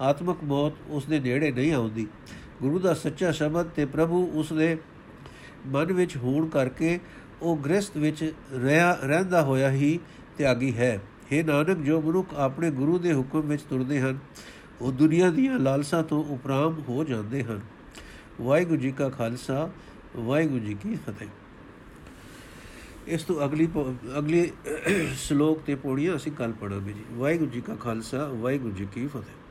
[0.00, 2.06] ਆਤਮਕ ਮੌਤ ਉਸ ਦੇ ਨੇੜੇ ਨਹੀਂ ਆਉਂਦੀ।
[2.62, 4.76] ਗੁਰੂ ਦਾ ਸੱਚਾ ਸ਼ਬਦ ਤੇ ਪ੍ਰਭੂ ਉਸ ਦੇ
[5.66, 7.00] ਮਨ ਵਿੱਚ ਹੋਣ ਕਰਕੇ
[7.44, 10.00] ਉਹ ਗ੍ਰਸਤ ਵਿੱਚ ਰਹਿਆ ਰਹਿੰਦਾ ਹੋਇਆ ਹੀ
[10.38, 11.00] ਤਿਆਗੀ ਹੈ।
[11.32, 14.18] हे ਨਾਨਕ, ਜੋ ਮਨੁੱਖ ਆਪਣੇ ਗੁਰੂ ਦੇ ਹੁਕਮ ਵਿੱਚ ਤੁਰਦੇ ਹਨ,
[14.80, 17.60] ਉਹ ਦੁਨੀਆ ਦੀਆਂ ਲਾਲਸਾ ਤੋਂ ਉਪਰਾਮ ਹੋ ਜਾਂਦੇ ਹਨ।
[18.40, 19.70] ਵਾਹਿਗੁਰੂ ਜੀ ਕਾ ਖਾਲਸਾ,
[20.16, 21.28] ਵਾਹਿਗੁਰੂ ਜੀ ਕੀ ਫਤਿਹ।
[23.06, 23.68] ਇਸ ਤੋਂ ਅਗਲੀ
[24.18, 24.52] ਅਗਲੀ
[25.16, 29.43] ਸ਼ਲੋਕ ਤੇ ਪੌੜੀਆਂ ਅਸੀਂ ਕੱਲ ਪੜਾਂਗੇ ਜੀ। ਵਾਹਿਗੁਰੂ ਜੀ ਕਾ ਖਾਲਸਾ, ਵਾਹਿਗੁਰੂ ਜੀ ਕੀ ਫਤਿਹ।